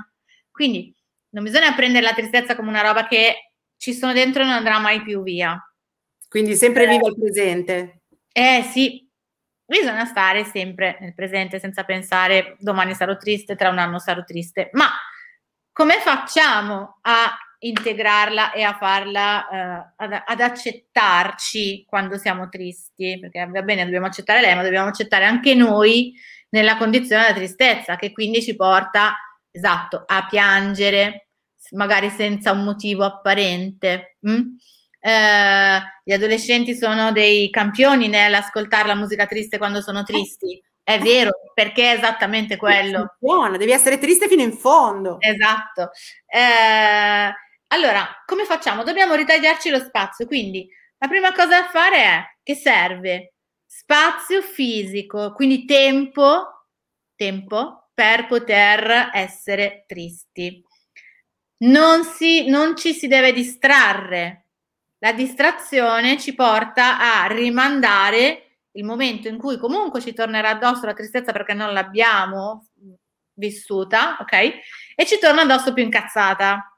[0.50, 0.94] Quindi
[1.30, 4.78] non bisogna prendere la tristezza come una roba che ci sono dentro e non andrà
[4.78, 5.60] mai più via.
[6.28, 8.02] Quindi sempre eh, vivo il presente.
[8.32, 9.08] Eh sì,
[9.64, 14.70] bisogna stare sempre nel presente senza pensare domani sarò triste, tra un anno sarò triste.
[14.72, 14.88] Ma
[15.72, 23.18] come facciamo a integrarla e a farla, eh, ad, ad, accettarci quando siamo tristi?
[23.18, 26.14] Perché va bene, dobbiamo accettare lei, ma dobbiamo accettare anche noi
[26.50, 29.14] nella condizione della tristezza, che quindi ci porta,
[29.50, 31.28] esatto, a piangere,
[31.70, 34.18] magari senza un motivo apparente.
[34.28, 34.56] Mm?
[35.00, 40.62] Eh, gli adolescenti sono dei campioni nell'ascoltare la musica triste quando sono tristi.
[40.82, 43.16] È vero, perché è esattamente quello.
[43.18, 45.16] Buona, devi essere triste fino in fondo.
[45.18, 45.90] Esatto.
[46.26, 47.32] Eh,
[47.74, 48.84] allora, come facciamo?
[48.84, 50.26] Dobbiamo ritagliarci lo spazio.
[50.26, 50.68] Quindi,
[50.98, 53.34] la prima cosa da fare è che serve
[53.66, 56.68] spazio fisico, quindi tempo,
[57.16, 60.62] tempo per poter essere tristi
[61.58, 64.46] non, si, non ci si deve distrarre.
[64.98, 70.94] La distrazione ci porta a rimandare il momento in cui comunque ci tornerà addosso la
[70.94, 72.68] tristezza perché non l'abbiamo
[73.34, 74.32] vissuta, ok?
[74.94, 76.73] E ci torna addosso più incazzata.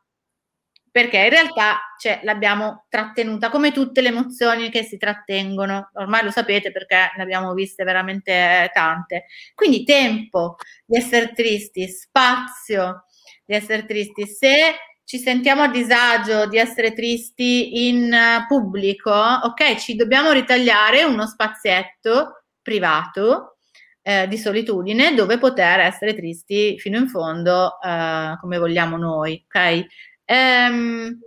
[0.96, 5.90] Perché in realtà cioè, l'abbiamo trattenuta come tutte le emozioni che si trattengono.
[5.92, 9.26] Ormai lo sapete perché ne abbiamo viste veramente tante.
[9.54, 13.04] Quindi tempo di essere tristi, spazio
[13.44, 14.24] di essere tristi.
[14.24, 14.74] Se
[15.04, 18.16] ci sentiamo a disagio di essere tristi in
[18.48, 23.58] pubblico, ok, ci dobbiamo ritagliare uno spazietto privato
[24.00, 29.86] eh, di solitudine dove poter essere tristi fino in fondo eh, come vogliamo noi, ok?
[30.26, 31.18] Ehm,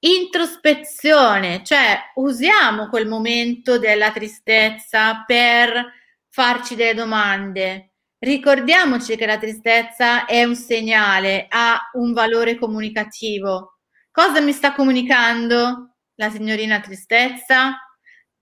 [0.00, 5.92] introspezione, cioè usiamo quel momento della tristezza per
[6.28, 7.90] farci delle domande
[8.22, 13.78] Ricordiamoci che la tristezza è un segnale, ha un valore comunicativo.
[14.10, 17.78] Cosa mi sta comunicando la signorina tristezza?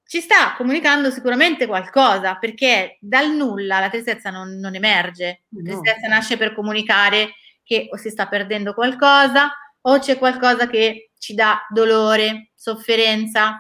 [0.08, 5.42] ci sta comunicando sicuramente qualcosa, perché dal nulla la tristezza non, non emerge.
[5.50, 6.14] La tristezza no.
[6.14, 7.34] nasce per comunicare
[7.68, 9.52] che o si sta perdendo qualcosa
[9.82, 13.58] o c'è qualcosa che ci dà dolore, sofferenza.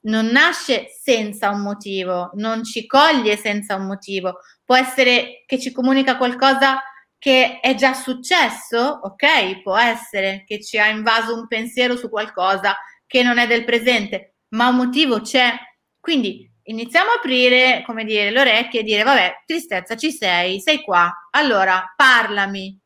[0.00, 4.38] Non nasce senza un motivo, non ci coglie senza un motivo.
[4.64, 6.82] Può essere che ci comunica qualcosa
[7.16, 9.62] che è già successo, ok?
[9.62, 12.76] Può essere che ci ha invaso un pensiero su qualcosa
[13.06, 15.54] che non è del presente, ma un motivo c'è.
[16.00, 20.82] Quindi iniziamo a aprire, come dire, le orecchie e dire, vabbè, tristezza, ci sei, sei
[20.82, 22.80] qua, allora parlami.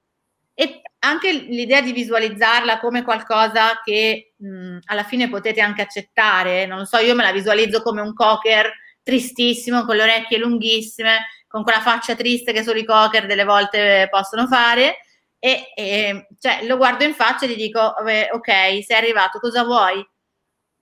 [0.62, 6.78] E anche l'idea di visualizzarla come qualcosa che mh, alla fine potete anche accettare, non
[6.78, 11.64] lo so, io me la visualizzo come un cocker tristissimo, con le orecchie lunghissime, con
[11.64, 14.98] quella faccia triste che solo i cocker delle volte possono fare,
[15.40, 20.06] e, e cioè, lo guardo in faccia e gli dico, ok, sei arrivato, cosa vuoi?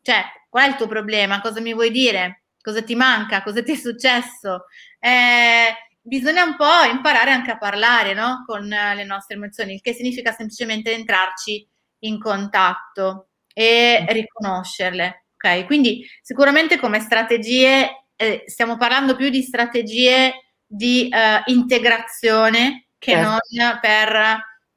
[0.02, 1.40] Cioè, qual è il tuo problema?
[1.40, 2.42] Cosa mi vuoi dire?
[2.60, 3.42] Cosa ti manca?
[3.42, 4.66] Cosa ti è successo?
[4.98, 8.44] Eh, bisogna un po' imparare anche a parlare no?
[8.46, 11.66] con le nostre emozioni, il che significa semplicemente entrarci
[12.01, 15.26] in contatto e riconoscerle.
[15.34, 23.12] Ok, quindi sicuramente come strategie eh, stiamo parlando più di strategie di eh, integrazione che
[23.12, 23.40] certo.
[23.51, 24.14] non per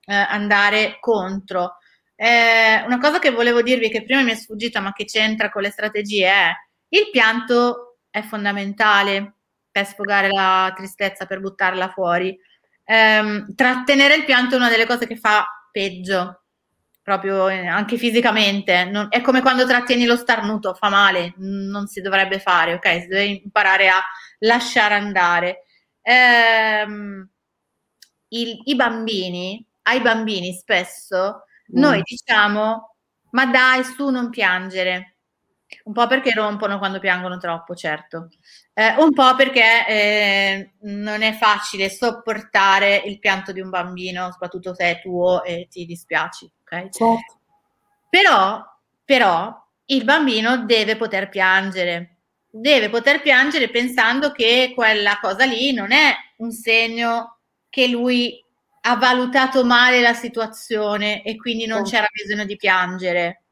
[0.05, 1.77] eh, andare contro.
[2.15, 5.61] Eh, una cosa che volevo dirvi che prima mi è sfuggita ma che c'entra con
[5.61, 6.51] le strategie è
[6.89, 9.33] il pianto è fondamentale
[9.73, 12.37] per sfogare la tristezza, per buttarla fuori.
[12.85, 16.43] Eh, trattenere il pianto è una delle cose che fa peggio,
[17.01, 18.85] proprio eh, anche fisicamente.
[18.85, 23.01] Non, è come quando trattieni lo starnuto, fa male, non si dovrebbe fare, ok?
[23.01, 24.01] Si deve imparare a
[24.39, 25.63] lasciare andare.
[26.01, 26.85] Eh,
[28.27, 32.01] il, I bambini, ai bambini spesso noi mm.
[32.03, 32.95] diciamo,
[33.31, 35.15] ma dai, su, non piangere.
[35.85, 38.29] Un po' perché rompono quando piangono troppo, certo.
[38.75, 44.73] Eh, un po' perché eh, non è facile sopportare il pianto di un bambino, soprattutto
[44.73, 46.51] se è tuo e ti dispiaci.
[46.61, 46.89] Okay?
[46.91, 47.39] Certo.
[48.09, 48.63] Però,
[49.05, 52.17] però il bambino deve poter piangere,
[52.49, 57.37] deve poter piangere pensando che quella cosa lì non è un segno
[57.69, 58.43] che lui
[58.85, 63.43] ha valutato male la situazione e quindi non c'era bisogno di piangere.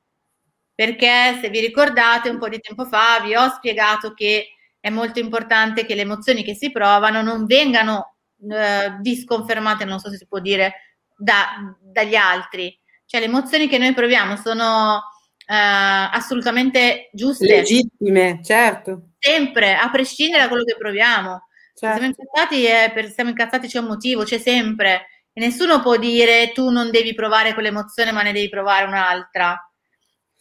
[0.73, 4.47] Perché se vi ricordate un po' di tempo fa vi ho spiegato che
[4.81, 8.15] è molto importante che le emozioni che si provano non vengano
[8.49, 10.73] eh, disconfermate, non so se si può dire,
[11.15, 12.77] da, dagli altri.
[13.05, 15.03] Cioè le emozioni che noi proviamo sono
[15.45, 17.45] eh, assolutamente giuste.
[17.45, 19.09] Legittime, certo.
[19.19, 21.47] Sempre, a prescindere da quello che proviamo.
[21.75, 21.97] Certo.
[21.97, 25.07] Siamo incazzati, è per, siamo incazzati c'è un motivo, c'è sempre.
[25.31, 29.55] E nessuno può dire tu non devi provare quell'emozione, ma ne devi provare un'altra.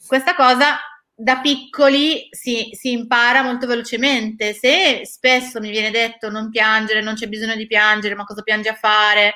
[0.07, 0.79] Questa cosa
[1.23, 4.55] da piccoli si, si, impara molto velocemente.
[4.55, 8.69] Se spesso mi viene detto non piangere, non c'è bisogno di piangere, ma cosa piangi
[8.69, 9.35] a fare?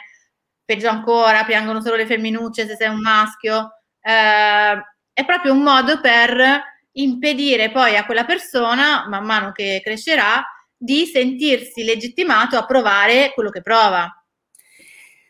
[0.64, 3.82] Peggio ancora, piangono solo le femminucce se sei un maschio.
[4.01, 4.82] Eh,
[5.12, 6.62] è proprio un modo per
[6.93, 10.43] impedire poi a quella persona, man mano che crescerà,
[10.74, 14.11] di sentirsi legittimato a provare quello che prova.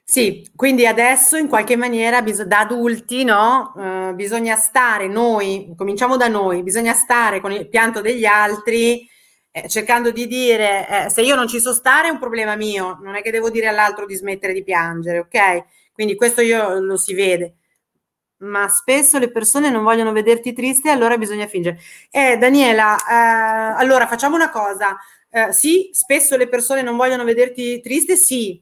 [0.07, 3.73] Sì, quindi adesso in qualche maniera bis- da adulti, no?
[4.11, 9.09] Eh, bisogna stare noi, cominciamo da noi, bisogna stare con il pianto degli altri
[9.51, 12.99] eh, cercando di dire eh, se io non ci so stare è un problema mio,
[13.03, 15.65] non è che devo dire all'altro di smettere di piangere, ok?
[15.93, 17.55] Quindi questo io lo si vede.
[18.39, 21.79] Ma spesso le persone non vogliono vederti triste, allora bisogna fingere.
[22.11, 24.99] Eh, Daniela, eh, allora facciamo una cosa.
[25.31, 28.61] Eh, sì, spesso le persone non vogliono vederti triste, sì,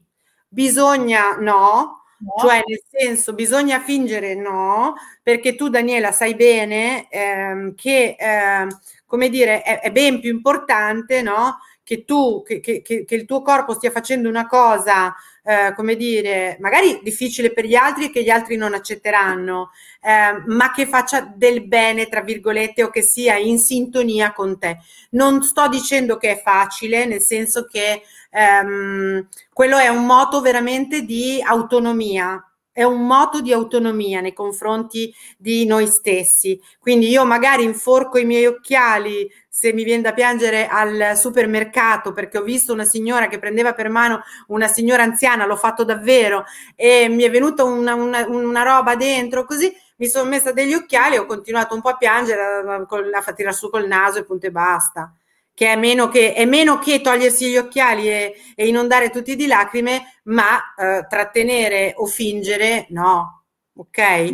[0.53, 2.35] bisogna no, No.
[2.39, 8.67] Cioè, nel senso, bisogna fingere no, perché tu, Daniela, sai bene ehm, che, eh,
[9.05, 11.57] come dire, è, è, ben più importante, no?
[11.83, 15.13] Che tu, che, che, che, il tuo corpo stia facendo una cosa,
[15.43, 19.71] eh, come dire, magari difficile per gli altri e che gli altri non accetteranno,
[20.01, 24.79] eh, ma che faccia del bene, tra virgolette, o che sia in sintonia con te.
[25.11, 31.03] Non sto dicendo che è facile, nel senso che ehm, quello è un moto veramente
[31.03, 32.41] di autonomia,
[32.73, 36.59] è un moto di autonomia nei confronti di noi stessi.
[36.79, 42.39] Quindi io magari inforco i miei occhiali se mi viene da piangere al supermercato perché
[42.39, 46.45] ho visto una signora che prendeva per mano una signora anziana, l'ho fatto davvero
[46.75, 49.71] e mi è venuta una, una, una roba dentro così.
[49.97, 53.55] Mi sono messa degli occhiali e ho continuato un po' a piangere, a, a tirare
[53.55, 55.13] su col naso e punto e basta
[55.53, 59.45] che è meno che, è meno che togliersi gli occhiali e, e inondare tutti di
[59.45, 63.43] lacrime, ma eh, trattenere o fingere no.
[63.75, 64.33] Ok?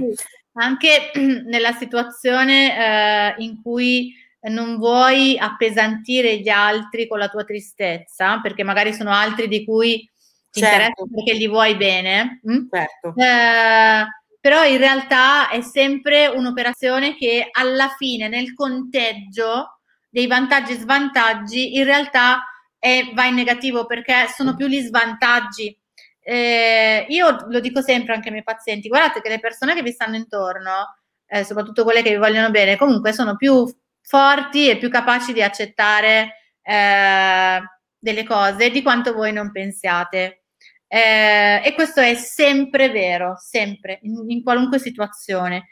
[0.53, 1.11] Anche
[1.45, 8.63] nella situazione eh, in cui non vuoi appesantire gli altri con la tua tristezza, perché
[8.63, 10.09] magari sono altri di cui
[10.49, 10.76] ti certo.
[10.76, 12.39] interessa perché gli vuoi bene.
[12.43, 12.67] Hm?
[12.72, 13.13] Certo.
[13.15, 14.05] Eh,
[14.39, 19.78] però in realtà è sempre un'operazione che alla fine, nel conteggio
[20.10, 22.43] dei vantaggi e svantaggi, in realtà
[22.78, 25.78] è, va in negativo perché sono più gli svantaggi.
[26.22, 29.91] Eh, io lo dico sempre anche ai miei pazienti, guardate che le persone che vi
[29.91, 33.66] stanno intorno, eh, soprattutto quelle che vi vogliono bene, comunque sono più
[34.01, 37.62] forti e più capaci di accettare eh,
[37.97, 40.43] delle cose di quanto voi non pensiate.
[40.88, 45.68] Eh, e questo è sempre vero, sempre, in, in, qualunque situazione.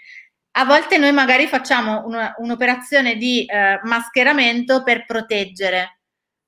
[0.59, 5.99] A volte noi magari facciamo una, un'operazione di eh, mascheramento per proteggere,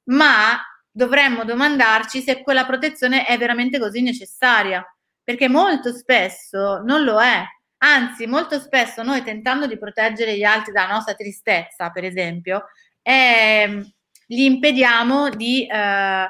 [0.05, 4.83] ma dovremmo domandarci se quella protezione è veramente così necessaria,
[5.23, 7.43] perché molto spesso non lo è.
[7.81, 12.65] Anzi, molto spesso noi tentando di proteggere gli altri dalla nostra tristezza, per esempio,
[13.03, 13.93] eh,
[14.25, 16.29] gli impediamo di eh,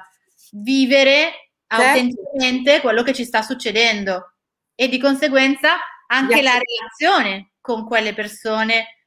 [0.51, 1.31] vivere
[1.65, 1.85] certo.
[1.85, 4.33] autenticamente quello che ci sta succedendo
[4.75, 5.77] e di conseguenza
[6.07, 9.05] anche la relazione con quelle persone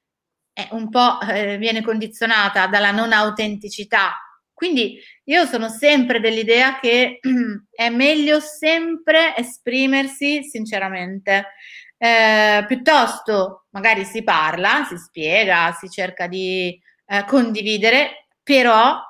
[0.53, 4.17] è un po' eh, viene condizionata dalla non autenticità.
[4.53, 7.19] Quindi io sono sempre dell'idea che
[7.69, 11.55] è meglio sempre esprimersi sinceramente.
[11.99, 19.01] Eh, piuttosto magari si parla, si spiega, si cerca di eh, condividere, però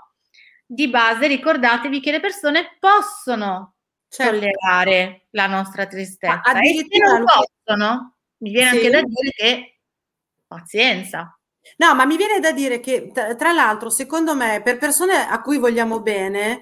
[0.65, 3.75] di base ricordatevi che le persone possono
[4.09, 4.33] certo.
[4.33, 6.41] tollerare la nostra tristezza.
[6.43, 8.77] Ma e se non possono, mi viene sì.
[8.77, 9.79] anche da dire che
[10.47, 11.39] pazienza.
[11.77, 15.59] No, ma mi viene da dire che, tra l'altro, secondo me, per persone a cui
[15.59, 16.61] vogliamo bene,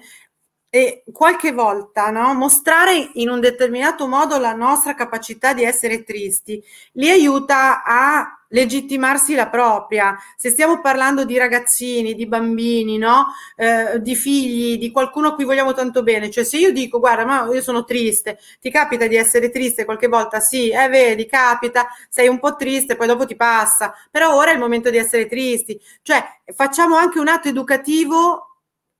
[0.73, 6.63] e qualche volta no, mostrare in un determinato modo la nostra capacità di essere tristi
[6.93, 10.17] li aiuta a legittimarsi la propria.
[10.37, 13.27] Se stiamo parlando di ragazzini, di bambini, no?
[13.55, 17.25] Eh, di figli, di qualcuno a cui vogliamo tanto bene, cioè se io dico guarda,
[17.25, 20.39] ma io sono triste, ti capita di essere triste qualche volta?
[20.39, 24.53] Sì, eh, vedi, capita, sei un po' triste, poi dopo ti passa, però ora è
[24.53, 25.79] il momento di essere tristi.
[26.01, 26.23] Cioè
[26.55, 28.50] facciamo anche un atto educativo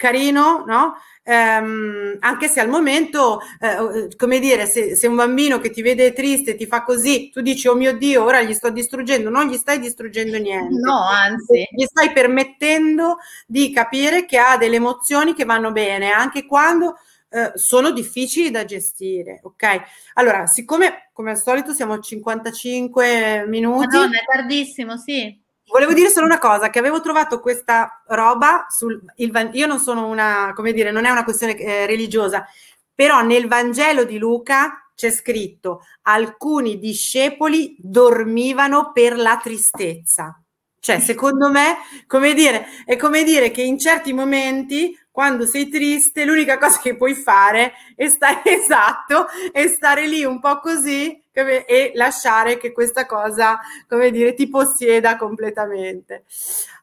[0.01, 0.95] carino, no?
[1.23, 6.11] Um, anche se al momento, uh, come dire, se, se, un bambino che ti vede
[6.13, 9.57] triste ti fa così, tu dici, oh mio Dio, ora gli sto distruggendo, non gli
[9.57, 10.79] stai distruggendo niente.
[10.79, 11.67] No, anzi.
[11.69, 16.97] Gli stai permettendo di capire che ha delle emozioni che vanno bene, anche quando
[17.29, 19.81] uh, sono difficili da gestire, ok?
[20.15, 23.85] Allora, siccome come al solito siamo a 55 minuti.
[23.85, 25.40] Madonna, è tardissimo, sì.
[25.71, 30.07] Volevo dire solo una cosa, che avevo trovato questa roba sul il, io non sono
[30.07, 32.45] una, come dire, non è una questione eh, religiosa,
[32.93, 40.35] però nel Vangelo di Luca c'è scritto alcuni discepoli dormivano per la tristezza.
[40.77, 46.25] Cioè, secondo me, come dire, è come dire che in certi momenti quando sei triste,
[46.25, 51.91] l'unica cosa che puoi fare è stare esatto, è stare lì un po' così e
[51.95, 56.25] lasciare che questa cosa, come dire, ti possieda completamente.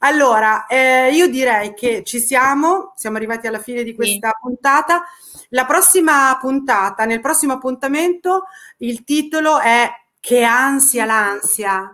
[0.00, 4.34] Allora, eh, io direi che ci siamo, siamo arrivati alla fine di questa sì.
[4.40, 5.04] puntata.
[5.50, 8.44] La prossima puntata, nel prossimo appuntamento,
[8.78, 9.90] il titolo è
[10.20, 11.92] Che ansia l'ansia.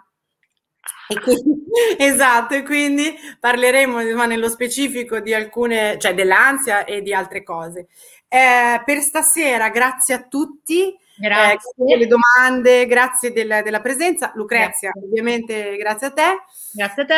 [1.09, 1.65] E quindi,
[1.99, 7.89] esatto, e quindi parleremo ma nello specifico di alcune, cioè dell'ansia e di altre cose.
[8.29, 10.97] Eh, per stasera, grazie a tutti.
[11.17, 11.53] Grazie.
[11.53, 14.33] Eh, grazie delle domande, grazie del, della presenza.
[14.35, 15.09] Lucrezia, grazie.
[15.09, 16.43] ovviamente grazie a te.
[16.73, 17.15] Grazie a te.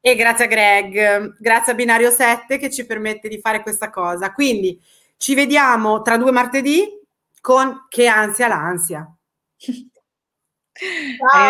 [0.00, 4.32] E grazie a Greg, grazie a Binario 7 che ci permette di fare questa cosa.
[4.32, 4.80] Quindi
[5.16, 6.88] ci vediamo tra due martedì
[7.40, 9.06] con Che ansia l'ansia.
[10.78, 11.46] Ciao.